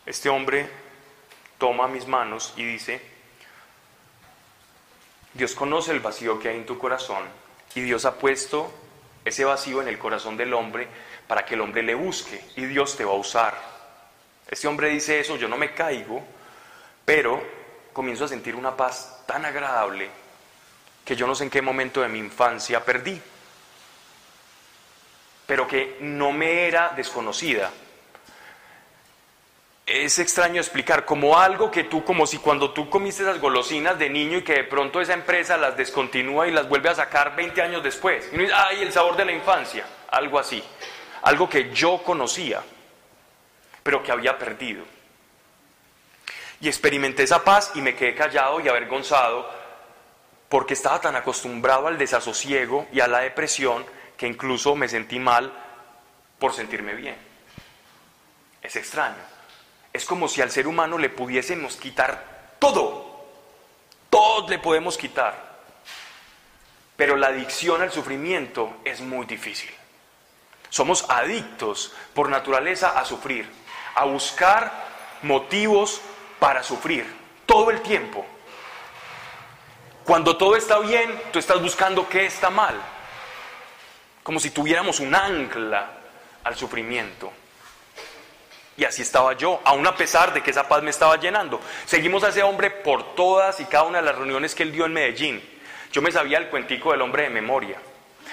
[0.05, 0.69] Este hombre
[1.57, 3.01] toma mis manos y dice,
[5.33, 7.23] Dios conoce el vacío que hay en tu corazón
[7.75, 8.71] y Dios ha puesto
[9.29, 10.87] ese vacío en el corazón del hombre
[11.27, 13.57] para que el hombre le busque y Dios te va a usar.
[14.49, 16.23] Este hombre dice eso, yo no me caigo,
[17.05, 17.41] pero
[17.93, 20.09] comienzo a sentir una paz tan agradable
[21.05, 23.21] que yo no sé en qué momento de mi infancia perdí
[25.49, 27.71] pero que no me era desconocida.
[29.91, 34.07] Es extraño explicar, como algo que tú, como si cuando tú comiste esas golosinas de
[34.07, 37.59] niño y que de pronto esa empresa las descontinúa y las vuelve a sacar 20
[37.59, 38.29] años después.
[38.31, 40.63] Y uno dice, ay, el sabor de la infancia, algo así.
[41.23, 42.61] Algo que yo conocía,
[43.81, 44.83] pero que había perdido.
[46.61, 49.49] Y experimenté esa paz y me quedé callado y avergonzado
[50.49, 53.83] porque estaba tan acostumbrado al desasosiego y a la depresión
[54.17, 55.51] que incluso me sentí mal
[56.37, 57.17] por sentirme bien.
[58.61, 59.28] Es extraño.
[59.99, 63.25] Es como si al ser humano le pudiésemos quitar todo.
[64.09, 65.59] Todos le podemos quitar.
[66.95, 69.69] Pero la adicción al sufrimiento es muy difícil.
[70.69, 73.45] Somos adictos por naturaleza a sufrir,
[73.93, 74.71] a buscar
[75.23, 75.99] motivos
[76.39, 77.05] para sufrir
[77.45, 78.25] todo el tiempo.
[80.05, 82.79] Cuando todo está bien, tú estás buscando qué está mal
[84.23, 85.89] como si tuviéramos un ancla
[86.45, 87.33] al sufrimiento.
[88.79, 91.59] Y así estaba yo, aún a pesar de que esa paz me estaba llenando.
[91.85, 94.85] Seguimos a ese hombre por todas y cada una de las reuniones que él dio
[94.85, 95.43] en Medellín.
[95.91, 97.77] Yo me sabía el cuentico del hombre de memoria.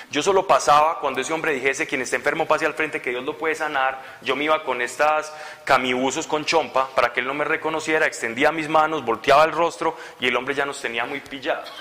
[0.08, 3.24] Yo solo pasaba cuando ese hombre dijese, quien está enfermo pase al frente, que Dios
[3.24, 4.00] lo puede sanar.
[4.22, 5.34] Yo me iba con estas
[5.64, 9.96] camibuzos con chompa para que él no me reconociera, extendía mis manos, volteaba el rostro
[10.20, 11.72] y el hombre ya nos tenía muy pillados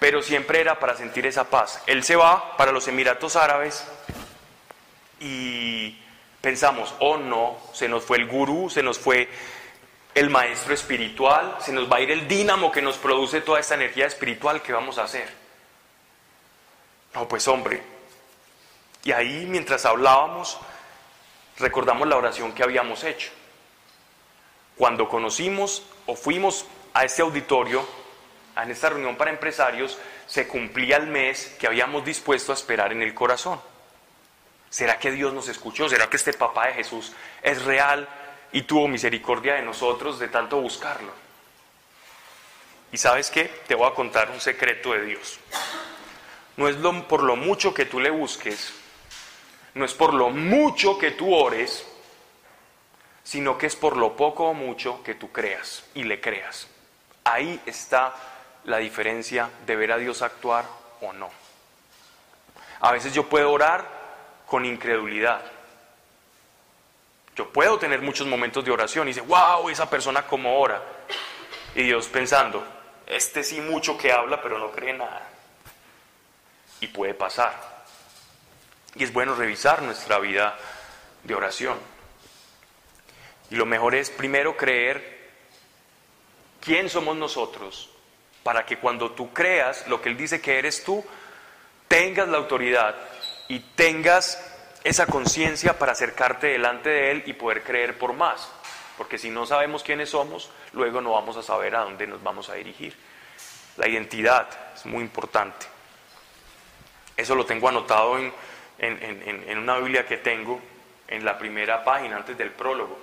[0.00, 1.82] pero siempre era para sentir esa paz.
[1.86, 3.86] Él se va para los Emiratos Árabes
[5.20, 5.98] y
[6.40, 9.28] pensamos, oh no, se nos fue el gurú, se nos fue
[10.14, 13.74] el maestro espiritual, se nos va a ir el dínamo que nos produce toda esta
[13.74, 15.28] energía espiritual, ¿qué vamos a hacer?
[17.14, 17.82] No, pues hombre,
[19.04, 20.58] y ahí mientras hablábamos,
[21.58, 23.30] recordamos la oración que habíamos hecho.
[24.76, 27.86] Cuando conocimos o fuimos a este auditorio,
[28.56, 33.02] en esta reunión para empresarios se cumplía el mes que habíamos dispuesto a esperar en
[33.02, 33.60] el corazón.
[34.70, 35.88] ¿Será que Dios nos escuchó?
[35.88, 37.12] ¿Será que este papá de Jesús
[37.42, 38.08] es real
[38.52, 41.12] y tuvo misericordia de nosotros de tanto buscarlo?
[42.92, 43.44] Y sabes qué?
[43.66, 45.40] Te voy a contar un secreto de Dios.
[46.56, 46.76] No es
[47.08, 48.72] por lo mucho que tú le busques,
[49.74, 51.86] no es por lo mucho que tú ores,
[53.24, 56.68] sino que es por lo poco o mucho que tú creas y le creas.
[57.24, 58.14] Ahí está
[58.64, 60.64] la diferencia de ver a Dios actuar
[61.00, 61.30] o no.
[62.80, 63.99] A veces yo puedo orar
[64.50, 65.42] con incredulidad.
[67.36, 70.82] Yo puedo tener muchos momentos de oración y dice, wow, esa persona como ora.
[71.76, 72.66] Y Dios pensando,
[73.06, 75.22] este sí mucho que habla, pero no cree nada.
[76.80, 77.84] Y puede pasar.
[78.96, 80.58] Y es bueno revisar nuestra vida
[81.22, 81.78] de oración.
[83.50, 85.30] Y lo mejor es primero creer
[86.60, 87.88] quién somos nosotros
[88.42, 91.04] para que cuando tú creas lo que Él dice que eres tú,
[91.86, 93.09] tengas la autoridad
[93.50, 94.40] y tengas
[94.84, 98.48] esa conciencia para acercarte delante de Él y poder creer por más.
[98.96, 102.48] Porque si no sabemos quiénes somos, luego no vamos a saber a dónde nos vamos
[102.48, 102.94] a dirigir.
[103.76, 105.66] La identidad es muy importante.
[107.16, 110.60] Eso lo tengo anotado en, una Biblia que tengo
[111.08, 113.00] en la primera página, antes del prólogo.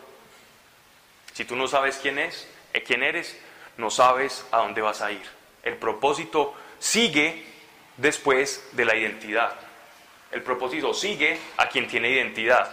[1.34, 3.38] Si tú no sabes quién es, eh, quién eres,
[3.76, 5.26] no sabes a dónde vas a ir.
[5.62, 7.46] El propósito sigue
[7.98, 9.67] después de la identidad.
[10.32, 12.70] El propósito sigue a quien tiene identidad.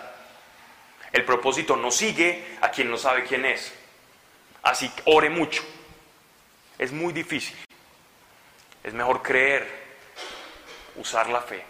[1.12, 3.72] El propósito no sigue a quien no sabe quién es.
[4.62, 5.62] Así ore mucho.
[6.78, 7.56] Es muy difícil.
[8.82, 9.84] Es mejor creer,
[10.96, 11.64] usar la fe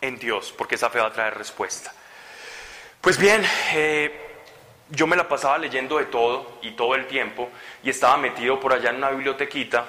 [0.00, 1.92] en Dios, porque esa fe va a traer respuesta.
[3.00, 4.32] Pues bien, eh,
[4.90, 7.50] yo me la pasaba leyendo de todo y todo el tiempo
[7.82, 9.86] y estaba metido por allá en una bibliotequita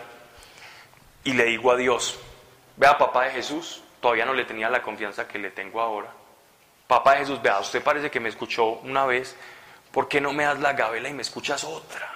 [1.24, 2.20] y le digo a Dios,
[2.78, 6.10] vea papá de Jesús, todavía no le tenía la confianza que le tengo ahora.
[6.88, 9.34] Papá Jesús, vea, usted parece que me escuchó una vez,
[9.94, 12.12] ¿por qué no me das la gabela y me escuchas otra?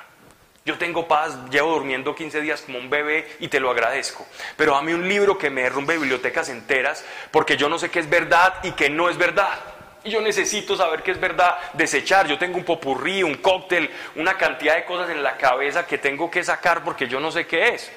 [0.66, 4.26] Yo tengo paz, llevo durmiendo 15 días como un bebé y te lo agradezco.
[4.58, 8.10] Pero dame un libro que me derrumbe bibliotecas enteras porque yo no sé qué es
[8.10, 9.58] verdad y qué no es verdad.
[10.04, 12.28] Y yo necesito saber qué es verdad, desechar.
[12.28, 16.30] Yo tengo un popurrí, un cóctel, una cantidad de cosas en la cabeza que tengo
[16.30, 17.90] que sacar porque yo no sé qué es.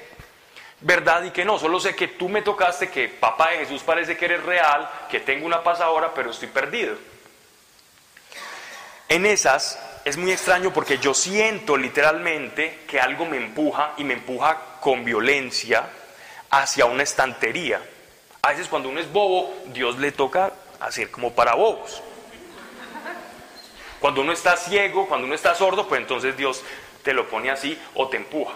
[0.82, 4.16] Verdad y que no, solo sé que tú me tocaste, que papá de Jesús parece
[4.16, 6.96] que eres real, que tengo una paz ahora, pero estoy perdido.
[9.08, 14.14] En esas es muy extraño porque yo siento literalmente que algo me empuja y me
[14.14, 15.86] empuja con violencia
[16.48, 17.82] hacia una estantería.
[18.40, 22.02] A veces cuando uno es bobo, Dios le toca hacer como para bobos.
[24.00, 26.62] Cuando uno está ciego, cuando uno está sordo, pues entonces Dios
[27.02, 28.54] te lo pone así o te empuja.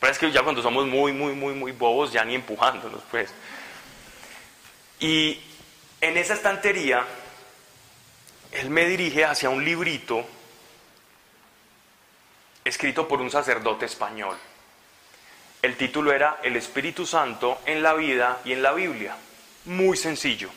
[0.00, 3.30] Pero es que ya cuando somos muy, muy, muy, muy bobos, ya ni empujándonos, pues.
[5.00, 5.40] Y
[6.00, 7.04] en esa estantería
[8.52, 10.24] él me dirige hacia un librito
[12.64, 14.36] escrito por un sacerdote español.
[15.60, 19.16] El título era El Espíritu Santo en la vida y en la Biblia.
[19.64, 20.50] Muy sencillo.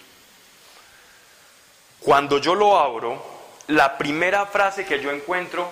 [1.99, 3.23] Cuando yo lo abro,
[3.67, 5.71] la primera frase que yo encuentro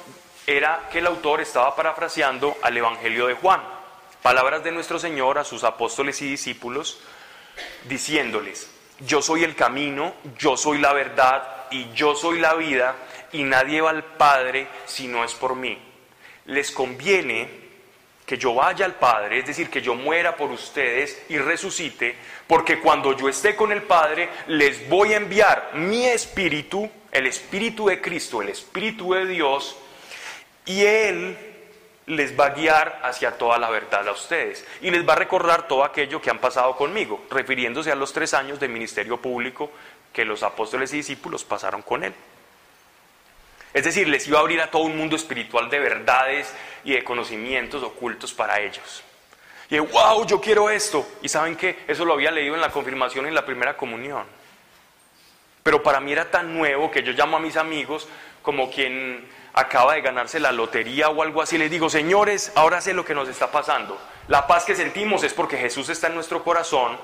[0.57, 3.61] era que el autor estaba parafraseando al Evangelio de Juan,
[4.23, 6.99] palabras de nuestro Señor a sus apóstoles y discípulos,
[7.87, 8.67] diciéndoles,
[8.99, 12.95] yo soy el camino, yo soy la verdad y yo soy la vida
[13.31, 15.77] y nadie va al Padre si no es por mí.
[16.47, 17.69] Les conviene
[18.25, 22.15] que yo vaya al Padre, es decir, que yo muera por ustedes y resucite,
[22.47, 27.87] porque cuando yo esté con el Padre, les voy a enviar mi espíritu, el espíritu
[27.87, 29.77] de Cristo, el espíritu de Dios,
[30.65, 31.37] y Él
[32.05, 35.67] les va a guiar hacia toda la verdad a ustedes y les va a recordar
[35.67, 39.71] todo aquello que han pasado conmigo, refiriéndose a los tres años de ministerio público
[40.11, 42.13] que los apóstoles y discípulos pasaron con él.
[43.73, 46.51] Es decir, les iba a abrir a todo un mundo espiritual de verdades
[46.83, 49.03] y de conocimientos ocultos para ellos.
[49.69, 51.07] Y wow, yo quiero esto.
[51.21, 54.25] Y saben que eso lo había leído en la confirmación en la primera comunión.
[55.61, 58.07] Pero para mí era tan nuevo que yo llamo a mis amigos
[58.41, 61.57] como quien acaba de ganarse la lotería o algo así.
[61.57, 63.99] Les digo, señores, ahora sé lo que nos está pasando.
[64.27, 66.97] La paz que sentimos es porque Jesús está en nuestro corazón,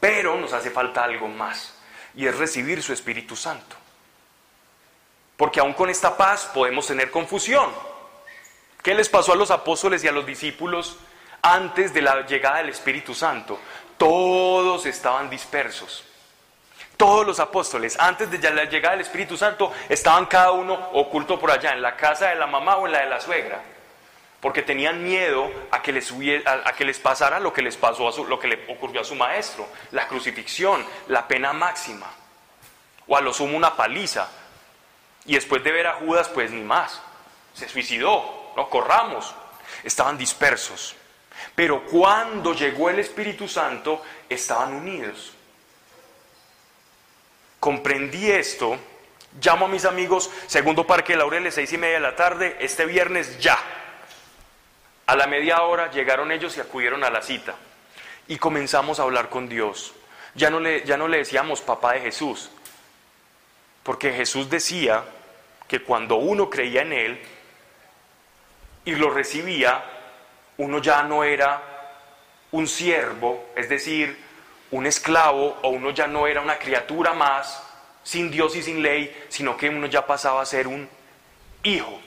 [0.00, 1.74] pero nos hace falta algo más
[2.14, 3.76] y es recibir su Espíritu Santo.
[5.36, 7.70] Porque aún con esta paz podemos tener confusión.
[8.82, 10.96] ¿Qué les pasó a los apóstoles y a los discípulos
[11.42, 13.58] antes de la llegada del Espíritu Santo?
[13.98, 16.04] Todos estaban dispersos.
[16.96, 21.50] Todos los apóstoles, antes de la llegada del Espíritu Santo, estaban cada uno oculto por
[21.50, 23.60] allá, en la casa de la mamá o en la de la suegra,
[24.40, 26.10] porque tenían miedo a que les,
[26.46, 29.14] a, que les pasara lo que les pasó, a lo que le ocurrió a su
[29.14, 32.06] maestro, la crucifixión, la pena máxima,
[33.06, 34.28] o a lo sumo una paliza.
[35.26, 37.02] Y después de ver a Judas, pues ni más,
[37.52, 39.34] se suicidó, no corramos,
[39.84, 40.96] estaban dispersos.
[41.54, 45.35] Pero cuando llegó el Espíritu Santo, estaban unidos
[47.66, 48.78] comprendí esto,
[49.42, 53.40] llamo a mis amigos, segundo Parque Laureles, seis y media de la tarde, este viernes
[53.40, 53.58] ya.
[55.04, 57.56] A la media hora llegaron ellos y acudieron a la cita.
[58.28, 59.94] Y comenzamos a hablar con Dios.
[60.36, 62.52] Ya no le, ya no le decíamos papá de Jesús,
[63.82, 65.02] porque Jesús decía
[65.66, 67.20] que cuando uno creía en Él
[68.84, 69.84] y lo recibía,
[70.58, 71.60] uno ya no era
[72.52, 74.24] un siervo, es decir,
[74.70, 77.62] un esclavo o uno ya no era una criatura más,
[78.02, 80.88] sin Dios y sin ley, sino que uno ya pasaba a ser un
[81.62, 82.00] hijo.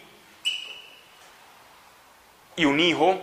[2.55, 3.19] Y un hijo,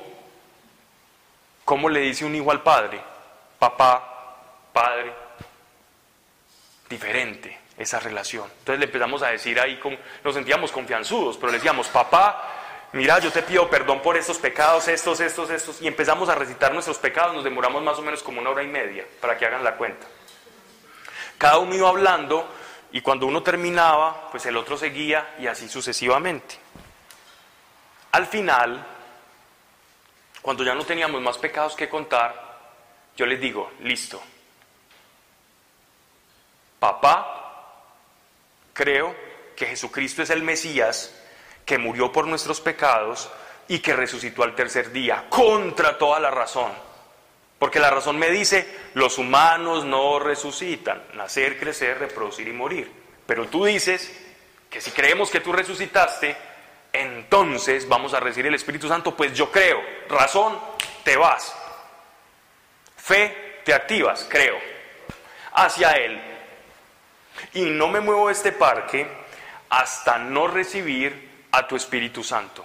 [1.65, 3.01] ¿cómo le dice un hijo al padre?
[3.59, 4.37] Papá,
[4.73, 5.13] padre,
[6.89, 8.45] diferente esa relación.
[8.59, 9.79] Entonces le empezamos a decir ahí,
[10.25, 12.56] nos sentíamos confianzudos, pero le decíamos, papá,
[12.97, 16.73] mira, yo te pido perdón por estos pecados, estos, estos, estos, y empezamos a recitar
[16.73, 19.63] nuestros pecados, nos demoramos más o menos como una hora y media para que hagan
[19.63, 20.07] la cuenta.
[21.39, 22.49] Cada uno iba hablando
[22.93, 26.57] y cuando uno terminaba, pues el otro seguía y así sucesivamente.
[28.13, 28.87] Al final,
[30.41, 32.47] cuando ya no teníamos más pecados que contar,
[33.17, 34.23] yo les digo, listo,
[36.79, 37.75] papá,
[38.73, 39.15] creo
[39.55, 41.15] que Jesucristo es el Mesías,
[41.67, 43.29] que murió por nuestros pecados
[43.69, 46.73] y que resucitó al tercer día, contra toda la razón.
[47.59, 52.91] Porque la razón me dice, los humanos no resucitan, nacer, crecer, reproducir y morir.
[53.27, 54.17] Pero tú dices
[54.71, 56.37] que si creemos que tú resucitaste,
[56.93, 59.81] entonces vamos a recibir el Espíritu Santo, pues yo creo.
[60.09, 60.59] Razón,
[61.03, 61.57] te vas.
[62.97, 64.57] Fe, te activas, creo.
[65.53, 66.21] Hacia Él.
[67.55, 69.09] Y no me muevo de este parque
[69.69, 72.65] hasta no recibir a tu Espíritu Santo.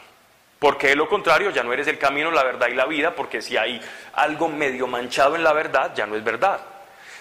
[0.59, 3.41] Porque de lo contrario ya no eres el camino, la verdad y la vida, porque
[3.41, 3.81] si hay
[4.13, 6.61] algo medio manchado en la verdad, ya no es verdad.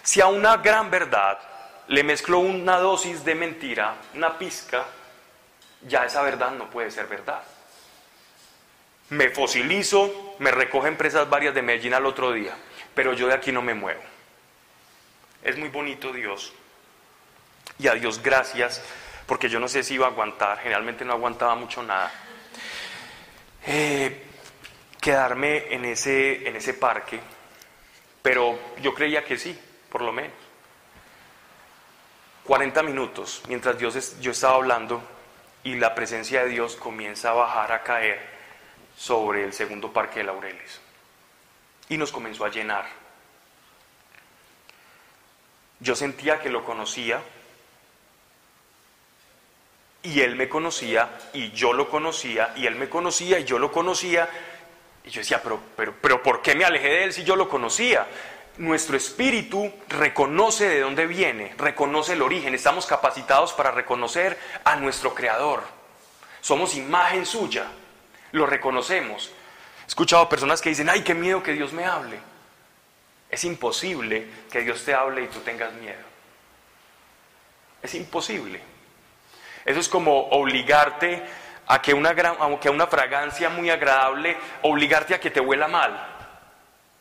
[0.02, 1.38] Si a una gran verdad
[1.88, 4.84] le mezclo una dosis de mentira, una pizca,
[5.82, 7.42] ya esa verdad no puede ser verdad.
[9.08, 12.54] Me fosilizo, me recogen presas varias de Medellín al otro día,
[12.94, 14.02] pero yo de aquí no me muevo.
[15.42, 16.52] Es muy bonito Dios.
[17.78, 18.82] Y a Dios gracias,
[19.30, 22.10] porque yo no sé si iba a aguantar, generalmente no aguantaba mucho nada
[23.64, 24.24] eh,
[25.00, 27.20] quedarme en ese, en ese parque,
[28.22, 29.56] pero yo creía que sí,
[29.88, 30.32] por lo menos.
[32.42, 35.00] 40 minutos, mientras Dios yo estaba hablando
[35.62, 38.18] y la presencia de Dios comienza a bajar, a caer
[38.96, 40.80] sobre el segundo parque de Laureles.
[41.88, 42.84] Y nos comenzó a llenar.
[45.78, 47.22] Yo sentía que lo conocía,
[50.02, 53.70] y él me conocía y yo lo conocía y él me conocía y yo lo
[53.70, 54.28] conocía.
[55.04, 57.48] Y yo decía, pero, pero, pero ¿por qué me alejé de él si yo lo
[57.48, 58.06] conocía?
[58.58, 65.14] Nuestro espíritu reconoce de dónde viene, reconoce el origen, estamos capacitados para reconocer a nuestro
[65.14, 65.62] creador.
[66.40, 67.66] Somos imagen suya,
[68.32, 69.30] lo reconocemos.
[69.84, 72.18] He escuchado personas que dicen, ay, qué miedo que Dios me hable.
[73.30, 76.00] Es imposible que Dios te hable y tú tengas miedo.
[77.82, 78.60] Es imposible.
[79.64, 81.22] Eso es como obligarte
[81.66, 86.06] a que una, fragancia muy agradable, obligarte a que te huela mal.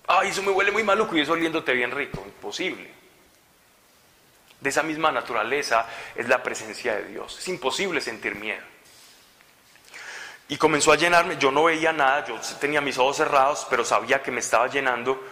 [0.08, 2.24] Ay, eso me huele muy maluco y eso oliéndote bien rico.
[2.26, 2.90] Imposible.
[4.60, 7.40] De esa misma naturaleza es la presencia de Dios.
[7.40, 8.64] Es imposible sentir miedo.
[10.50, 14.22] Y comenzó a llenarme, yo no veía nada, yo tenía mis ojos cerrados, pero sabía
[14.22, 15.24] que me estaba llenando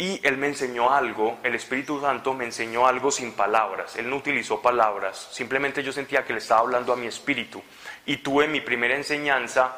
[0.00, 3.96] y Él me enseñó algo, el Espíritu Santo me enseñó algo sin palabras.
[3.96, 7.62] Él no utilizó palabras, simplemente yo sentía que le estaba hablando a mi espíritu.
[8.06, 9.76] Y tuve mi primera enseñanza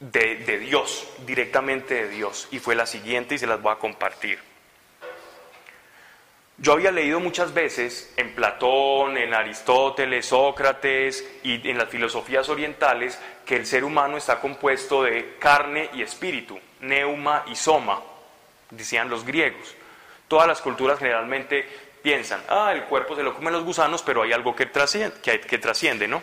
[0.00, 2.48] de, Dios, directamente de Dios.
[2.50, 4.38] Y fue la siguiente y se las voy a compartir.
[6.56, 13.20] Yo había leído muchas veces en Platón, en Aristóteles, Sócrates y en las filosofías orientales
[13.44, 18.00] que el ser humano está compuesto de carne y espíritu, neuma y soma
[18.70, 19.74] decían los griegos.
[20.28, 21.66] Todas las culturas generalmente
[22.02, 25.40] piensan, ah, el cuerpo se lo comen los gusanos, pero hay algo que trasciende, que,
[25.40, 26.22] que trasciende, ¿no?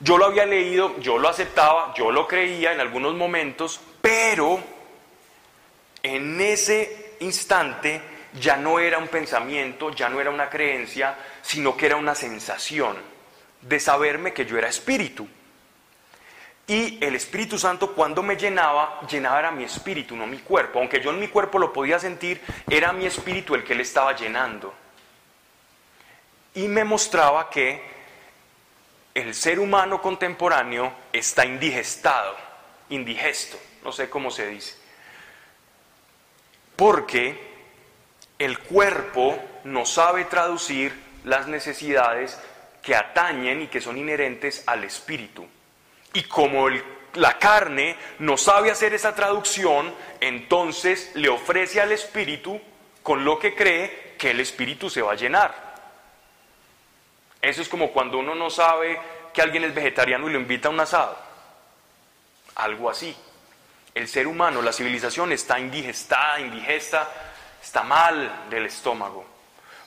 [0.00, 4.60] Yo lo había leído, yo lo aceptaba, yo lo creía en algunos momentos, pero
[6.02, 8.02] en ese instante
[8.38, 12.96] ya no era un pensamiento, ya no era una creencia, sino que era una sensación
[13.62, 15.26] de saberme que yo era espíritu.
[16.68, 20.80] Y el Espíritu Santo cuando me llenaba, llenaba era mi espíritu, no mi cuerpo.
[20.80, 24.16] Aunque yo en mi cuerpo lo podía sentir, era mi espíritu el que le estaba
[24.16, 24.74] llenando.
[26.54, 27.80] Y me mostraba que
[29.14, 32.34] el ser humano contemporáneo está indigestado,
[32.90, 34.74] indigesto, no sé cómo se dice.
[36.74, 37.38] Porque
[38.38, 42.38] el cuerpo no sabe traducir las necesidades
[42.82, 45.46] que atañen y que son inherentes al espíritu.
[46.16, 46.66] Y como
[47.12, 52.58] la carne no sabe hacer esa traducción, entonces le ofrece al espíritu
[53.02, 55.54] con lo que cree que el espíritu se va a llenar.
[57.42, 58.98] Eso es como cuando uno no sabe
[59.34, 61.18] que alguien es vegetariano y lo invita a un asado.
[62.54, 63.14] Algo así.
[63.94, 67.10] El ser humano, la civilización está indigestada, indigesta,
[67.62, 69.26] está mal del estómago,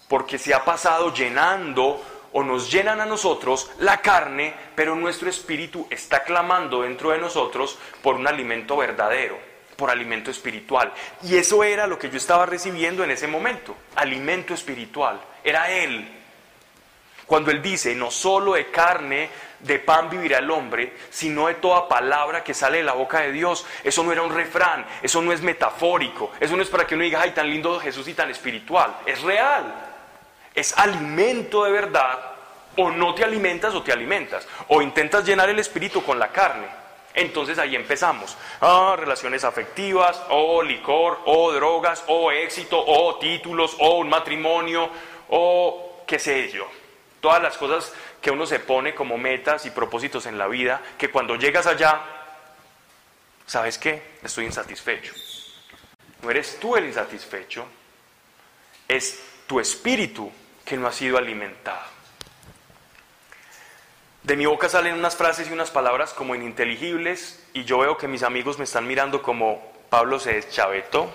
[0.07, 5.87] porque se ha pasado llenando o nos llenan a nosotros la carne, pero nuestro espíritu
[5.89, 9.37] está clamando dentro de nosotros por un alimento verdadero,
[9.75, 10.93] por alimento espiritual.
[11.23, 15.19] Y eso era lo que yo estaba recibiendo en ese momento, alimento espiritual.
[15.43, 16.15] Era Él.
[17.25, 19.29] Cuando Él dice, no solo de carne,
[19.59, 23.31] de pan vivirá el hombre, sino de toda palabra que sale de la boca de
[23.31, 23.65] Dios.
[23.83, 27.03] Eso no era un refrán, eso no es metafórico, eso no es para que uno
[27.03, 28.97] diga, ay, tan lindo Jesús y tan espiritual.
[29.05, 29.88] Es real
[30.53, 32.19] es alimento de verdad,
[32.77, 36.67] o no te alimentas o te alimentas, o intentas llenar el espíritu con la carne.
[37.13, 38.37] Entonces ahí empezamos.
[38.61, 44.89] Ah, relaciones afectivas, o licor, o drogas, o éxito, o títulos, o un matrimonio,
[45.29, 46.67] o qué sé yo.
[47.19, 51.09] Todas las cosas que uno se pone como metas y propósitos en la vida, que
[51.09, 52.01] cuando llegas allá,
[53.45, 54.17] ¿sabes qué?
[54.23, 55.13] Estoy insatisfecho.
[56.21, 57.65] No eres tú el insatisfecho,
[58.87, 60.31] es tu espíritu
[60.63, 61.81] que no ha sido alimentado.
[64.21, 68.07] De mi boca salen unas frases y unas palabras como ininteligibles y yo veo que
[68.07, 71.11] mis amigos me están mirando como Pablo se deschavetó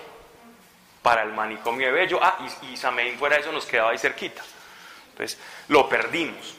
[1.01, 2.19] para el manicomio de Bello.
[2.21, 2.77] Ah, y, y
[3.17, 4.43] fuera de eso nos quedaba ahí cerquita.
[5.11, 5.39] Entonces,
[5.69, 6.57] lo perdimos.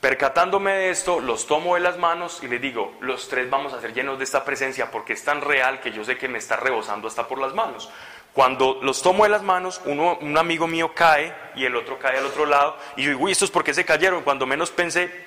[0.00, 3.82] Percatándome de esto, los tomo de las manos y les digo, los tres vamos a
[3.82, 6.56] ser llenos de esta presencia porque es tan real que yo sé que me está
[6.56, 7.90] rebosando hasta por las manos.
[8.34, 12.18] Cuando los tomo de las manos, uno, un amigo mío cae y el otro cae
[12.18, 12.76] al otro lado.
[12.96, 14.24] Y yo digo, uy, ¿estos por qué se cayeron?
[14.24, 15.26] Cuando menos pensé,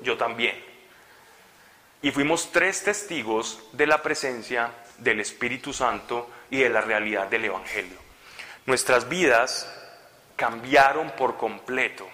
[0.00, 0.56] yo también.
[2.02, 7.46] Y fuimos tres testigos de la presencia del Espíritu Santo y de la realidad del
[7.46, 7.98] Evangelio.
[8.64, 9.68] Nuestras vidas
[10.36, 12.06] cambiaron por completo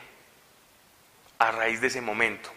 [1.39, 2.49] a raíz de ese momento.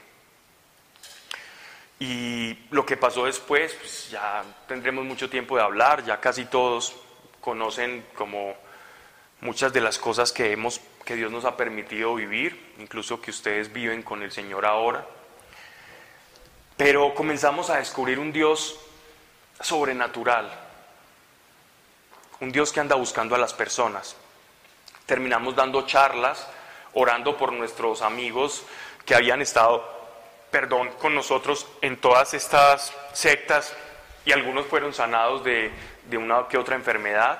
[1.99, 6.95] Y lo que pasó después, pues ya tendremos mucho tiempo de hablar, ya casi todos
[7.45, 8.55] conocen como
[9.41, 13.71] muchas de las cosas que, hemos, que Dios nos ha permitido vivir, incluso que ustedes
[13.71, 15.05] viven con el Señor ahora.
[16.75, 18.79] Pero comenzamos a descubrir un Dios
[19.61, 20.51] sobrenatural,
[22.39, 24.15] un Dios que anda buscando a las personas.
[25.05, 26.47] Terminamos dando charlas,
[26.95, 28.63] orando por nuestros amigos
[29.05, 29.87] que habían estado,
[30.49, 33.71] perdón, con nosotros en todas estas sectas
[34.25, 35.71] y algunos fueron sanados de,
[36.09, 37.39] de una que otra enfermedad,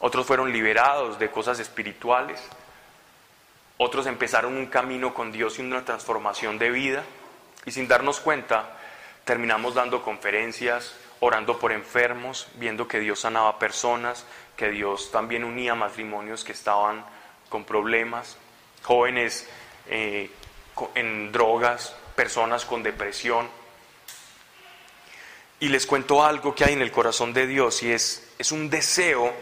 [0.00, 2.42] otros fueron liberados de cosas espirituales,
[3.78, 7.02] otros empezaron un camino con Dios y una transformación de vida,
[7.64, 8.76] y sin darnos cuenta
[9.24, 14.26] terminamos dando conferencias, orando por enfermos, viendo que Dios sanaba personas,
[14.56, 17.04] que Dios también unía matrimonios que estaban
[17.48, 18.36] con problemas,
[18.82, 19.48] jóvenes
[19.88, 20.30] eh,
[20.94, 23.48] en drogas, personas con depresión.
[25.62, 28.68] Y les cuento algo que hay en el corazón de Dios y es, es un
[28.68, 29.32] deseo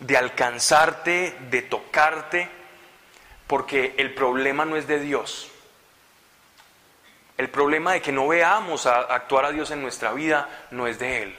[0.00, 2.48] de alcanzarte, de tocarte,
[3.46, 5.48] porque el problema no es de Dios.
[7.38, 10.98] El problema de que no veamos a actuar a Dios en nuestra vida no es
[10.98, 11.38] de Él.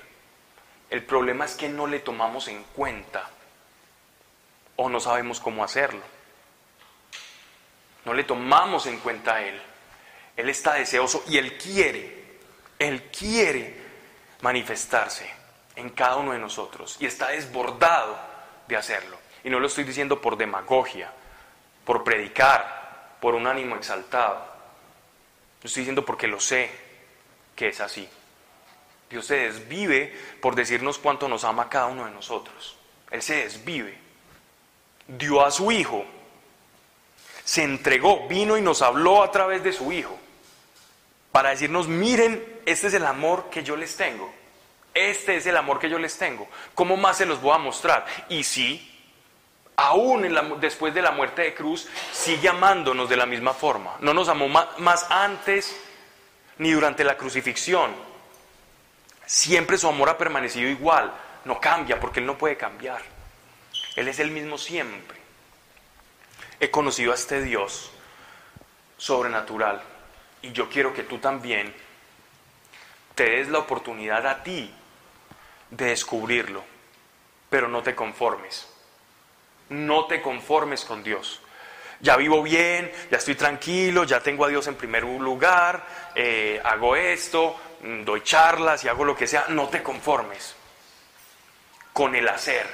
[0.90, 3.30] El problema es que no le tomamos en cuenta
[4.78, 6.04] o no sabemos cómo hacerlo.
[8.06, 9.62] No le tomamos en cuenta a Él.
[10.38, 12.24] Él está deseoso y Él quiere,
[12.80, 13.87] Él quiere
[14.48, 15.30] manifestarse
[15.76, 18.18] en cada uno de nosotros y está desbordado
[18.70, 19.18] de hacerlo.
[19.44, 21.12] Y no lo estoy diciendo por demagogia,
[21.84, 24.38] por predicar, por un ánimo exaltado.
[25.62, 26.72] Lo estoy diciendo porque lo sé
[27.58, 28.08] que es así.
[29.10, 32.78] Dios se desvive por decirnos cuánto nos ama cada uno de nosotros.
[33.12, 33.98] Él se desvive.
[35.08, 36.06] Dio a su Hijo.
[37.44, 40.18] Se entregó, vino y nos habló a través de su Hijo.
[41.38, 44.34] Para decirnos, miren este es el amor que yo les tengo.
[44.92, 46.48] Este es el amor que yo les tengo.
[46.74, 48.08] ¿Cómo más se los voy a mostrar?
[48.28, 48.92] Y sí,
[49.76, 50.28] aún
[50.60, 53.98] después de la muerte de cruz, sigue amándonos de la misma forma.
[54.00, 55.80] No nos amó más antes
[56.58, 57.92] ni durante la crucifixión.
[59.28, 61.14] Siempre su amor ha permanecido igual.
[61.46, 63.04] No cambia porque Él no puede cambiar.
[63.96, 65.20] Él es el mismo siempre.
[66.60, 67.92] He conocido a este Dios
[68.98, 69.97] sobrenatural
[70.48, 71.74] y yo quiero que tú también
[73.16, 74.74] te des la oportunidad a ti
[75.70, 76.64] de descubrirlo,
[77.50, 78.68] pero no te conformes.
[79.70, 81.42] No te conformes con Dios.
[82.00, 86.96] Ya vivo bien, ya estoy tranquilo, ya tengo a Dios en primer lugar, eh, hago
[86.96, 89.46] esto, mm, doy charlas y hago lo que sea.
[89.50, 90.56] No te conformes
[91.92, 92.66] con el hacer.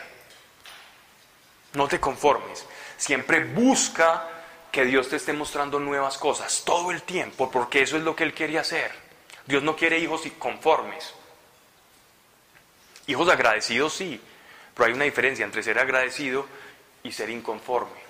[1.74, 2.68] No te conformes.
[2.98, 4.30] Siempre busca
[4.74, 8.24] que Dios te esté mostrando nuevas cosas todo el tiempo, porque eso es lo que
[8.24, 8.92] Él quiere hacer.
[9.46, 11.14] Dios no quiere hijos conformes.
[13.06, 14.20] Hijos agradecidos sí,
[14.74, 16.48] pero hay una diferencia entre ser agradecido
[17.04, 18.02] y ser inconforme.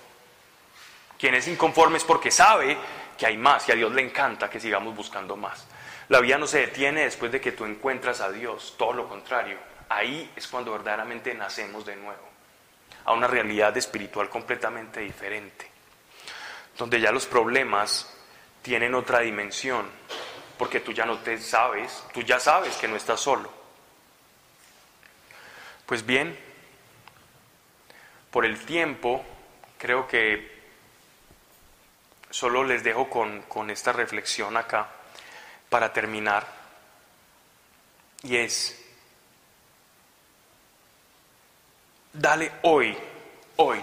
[1.18, 2.78] Quien es inconforme es porque sabe
[3.18, 5.66] que hay más y a Dios le encanta que sigamos buscando más.
[6.08, 9.58] La vida no se detiene después de que tú encuentras a Dios, todo lo contrario.
[9.90, 12.26] Ahí es cuando verdaderamente nacemos de nuevo,
[13.04, 15.73] a una realidad espiritual completamente diferente,
[16.76, 18.10] donde ya los problemas
[18.62, 19.88] tienen otra dimensión,
[20.58, 23.52] porque tú ya no te sabes, tú ya sabes que no estás solo.
[25.86, 26.38] Pues bien,
[28.30, 29.24] por el tiempo,
[29.78, 30.54] creo que
[32.30, 34.88] solo les dejo con, con esta reflexión acá
[35.68, 36.46] para terminar.
[38.22, 38.82] Y es,
[42.12, 42.96] dale hoy,
[43.56, 43.80] hoy,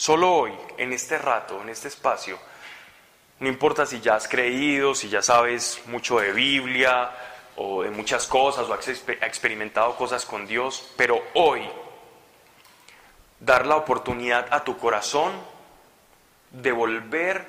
[0.00, 2.38] Solo hoy, en este rato, en este espacio,
[3.38, 7.10] no importa si ya has creído, si ya sabes mucho de Biblia
[7.56, 11.68] o de muchas cosas o has experimentado cosas con Dios, pero hoy
[13.40, 15.32] dar la oportunidad a tu corazón
[16.50, 17.44] de volver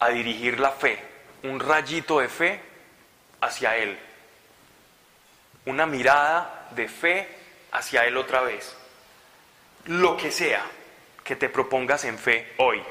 [0.00, 0.98] a dirigir la fe,
[1.44, 2.60] un rayito de fe
[3.40, 3.96] hacia Él,
[5.66, 7.28] una mirada de fe
[7.70, 8.74] hacia Él otra vez.
[9.84, 10.66] Lo que sea
[11.24, 12.82] que te propongas en fe hoy,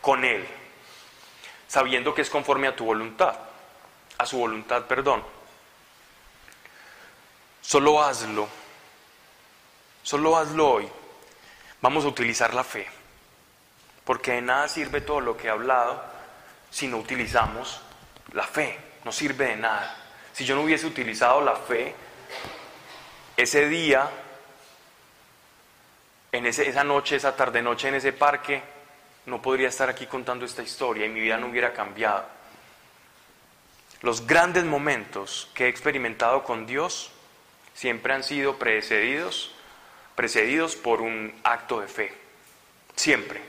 [0.00, 0.46] con Él,
[1.66, 3.36] sabiendo que es conforme a tu voluntad,
[4.16, 5.22] a su voluntad, perdón.
[7.60, 8.48] Solo hazlo,
[10.02, 10.88] solo hazlo hoy.
[11.82, 12.86] Vamos a utilizar la fe,
[14.04, 16.02] porque de nada sirve todo lo que he hablado
[16.70, 17.80] si no utilizamos
[18.32, 19.96] la fe, no sirve de nada.
[20.32, 21.94] Si yo no hubiese utilizado la fe,
[23.36, 24.08] ese día,
[26.32, 28.62] en esa noche, esa tarde noche en ese parque,
[29.26, 32.24] no podría estar aquí contando esta historia y mi vida no hubiera cambiado.
[34.02, 37.10] Los grandes momentos que he experimentado con Dios
[37.74, 39.54] siempre han sido precedidos,
[40.14, 42.14] precedidos por un acto de fe.
[42.94, 43.40] Siempre.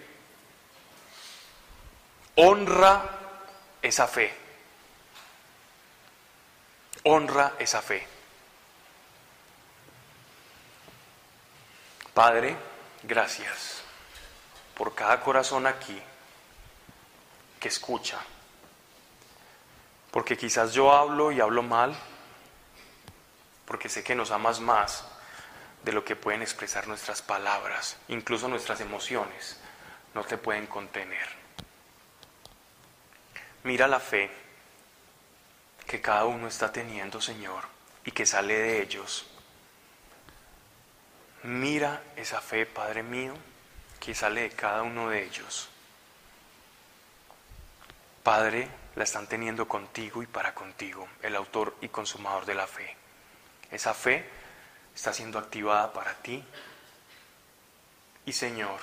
[2.36, 3.04] Honra
[3.82, 4.34] esa fe.
[7.04, 8.06] Honra esa fe.
[12.14, 12.56] Padre,
[13.04, 13.82] gracias
[14.76, 16.02] por cada corazón aquí
[17.60, 18.20] que escucha.
[20.12, 21.96] Porque quizás yo hablo y hablo mal,
[23.66, 25.06] porque sé que nos amas más
[25.84, 29.58] de lo que pueden expresar nuestras palabras, incluso nuestras emociones
[30.14, 31.28] no te pueden contener.
[33.64, 34.30] Mira la fe
[35.88, 37.64] que cada uno está teniendo, Señor,
[38.04, 39.28] y que sale de ellos
[41.44, 43.34] Mira esa fe, Padre mío,
[44.00, 45.70] que sale de cada uno de ellos.
[48.22, 52.96] Padre, la están teniendo contigo y para contigo, el autor y consumador de la fe.
[53.72, 54.24] Esa fe
[54.94, 56.44] está siendo activada para ti.
[58.26, 58.80] Y Señor,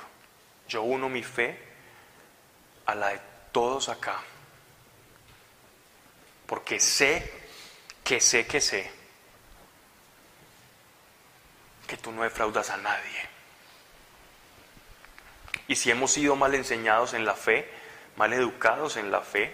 [0.69, 1.57] yo uno mi fe
[2.87, 3.21] a la de
[3.53, 4.21] todos acá,
[6.47, 7.31] porque sé
[8.03, 8.98] que sé que sé
[11.89, 13.29] que tú no defraudas a nadie.
[15.67, 17.69] Y si hemos sido mal enseñados en la fe,
[18.17, 19.53] mal educados en la fe,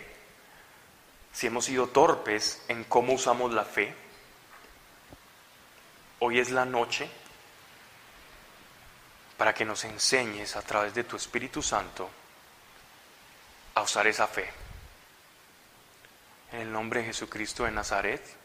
[1.32, 3.94] si hemos sido torpes en cómo usamos la fe,
[6.18, 7.08] hoy es la noche
[9.38, 12.10] para que nos enseñes a través de tu Espíritu Santo
[13.74, 14.50] a usar esa fe.
[16.52, 18.43] En el nombre de Jesucristo de Nazaret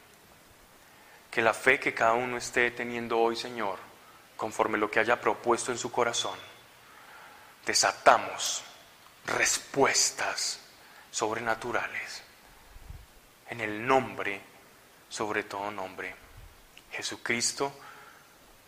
[1.31, 3.77] que la fe que cada uno esté teniendo hoy, Señor,
[4.35, 6.37] conforme lo que haya propuesto en su corazón,
[7.65, 8.63] desatamos
[9.25, 10.59] respuestas
[11.11, 12.23] sobrenaturales
[13.49, 14.41] en el nombre,
[15.09, 16.15] sobre todo nombre,
[16.91, 17.71] Jesucristo,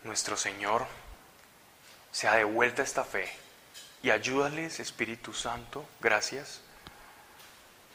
[0.04, 0.86] nuestro Señor,
[2.10, 3.32] sea de vuelta esta fe
[4.02, 6.60] y ayúdales, Espíritu Santo, gracias,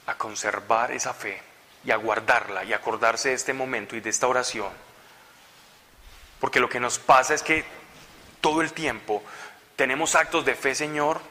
[0.07, 1.41] a conservar esa fe
[1.87, 4.73] y a guardarla y acordarse de este momento y de esta oración.
[6.37, 7.63] Porque lo que nos pasa es que
[8.41, 9.23] todo el tiempo
[9.77, 11.21] tenemos actos de fe, Señor,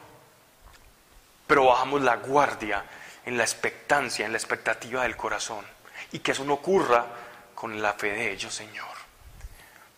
[1.47, 2.83] pero bajamos la guardia
[3.27, 5.62] en la expectancia, en la expectativa del corazón.
[6.12, 7.05] Y que eso no ocurra
[7.55, 8.97] con la fe de ellos, Señor.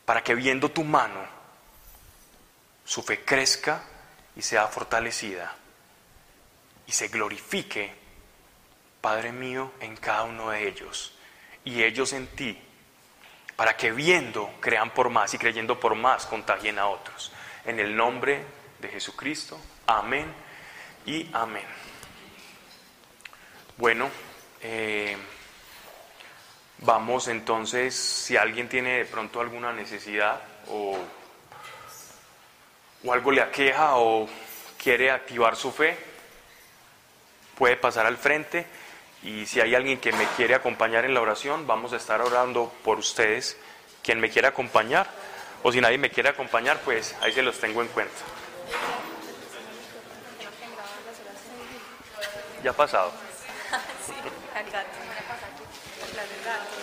[0.05, 1.25] Para que viendo tu mano,
[2.85, 3.81] su fe crezca
[4.35, 5.55] y sea fortalecida
[6.85, 7.95] y se glorifique
[9.01, 11.15] Padre mío, en cada uno de ellos
[11.65, 12.59] y ellos en ti,
[13.57, 17.33] para que viendo crean por más y creyendo por más contagien a otros.
[17.65, 18.45] En el nombre
[18.79, 20.33] de Jesucristo, amén
[21.05, 21.66] y amén.
[23.77, 24.11] Bueno,
[24.62, 25.16] eh,
[26.79, 30.99] vamos entonces, si alguien tiene de pronto alguna necesidad o,
[33.05, 34.29] o algo le aqueja o
[34.77, 35.97] quiere activar su fe,
[37.57, 38.66] puede pasar al frente.
[39.23, 42.73] Y si hay alguien que me quiere acompañar en la oración, vamos a estar orando
[42.85, 43.59] por ustedes.
[44.03, 45.09] Quien me quiera acompañar,
[45.62, 48.15] o si nadie me quiere acompañar, pues ahí se los tengo en cuenta.
[52.62, 53.12] Ya ha pasado.
[54.07, 54.31] Quiero.
[54.55, 54.73] Yo
[56.45, 56.78] querer.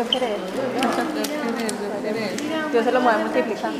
[0.00, 0.62] Yo querer, yo
[2.00, 2.34] querer.
[2.72, 3.70] Yo se lo voy a multiplicar.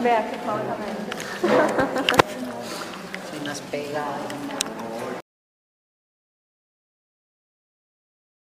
[0.00, 0.94] Vea que Paula me-
[3.30, 4.06] Soy más pegada.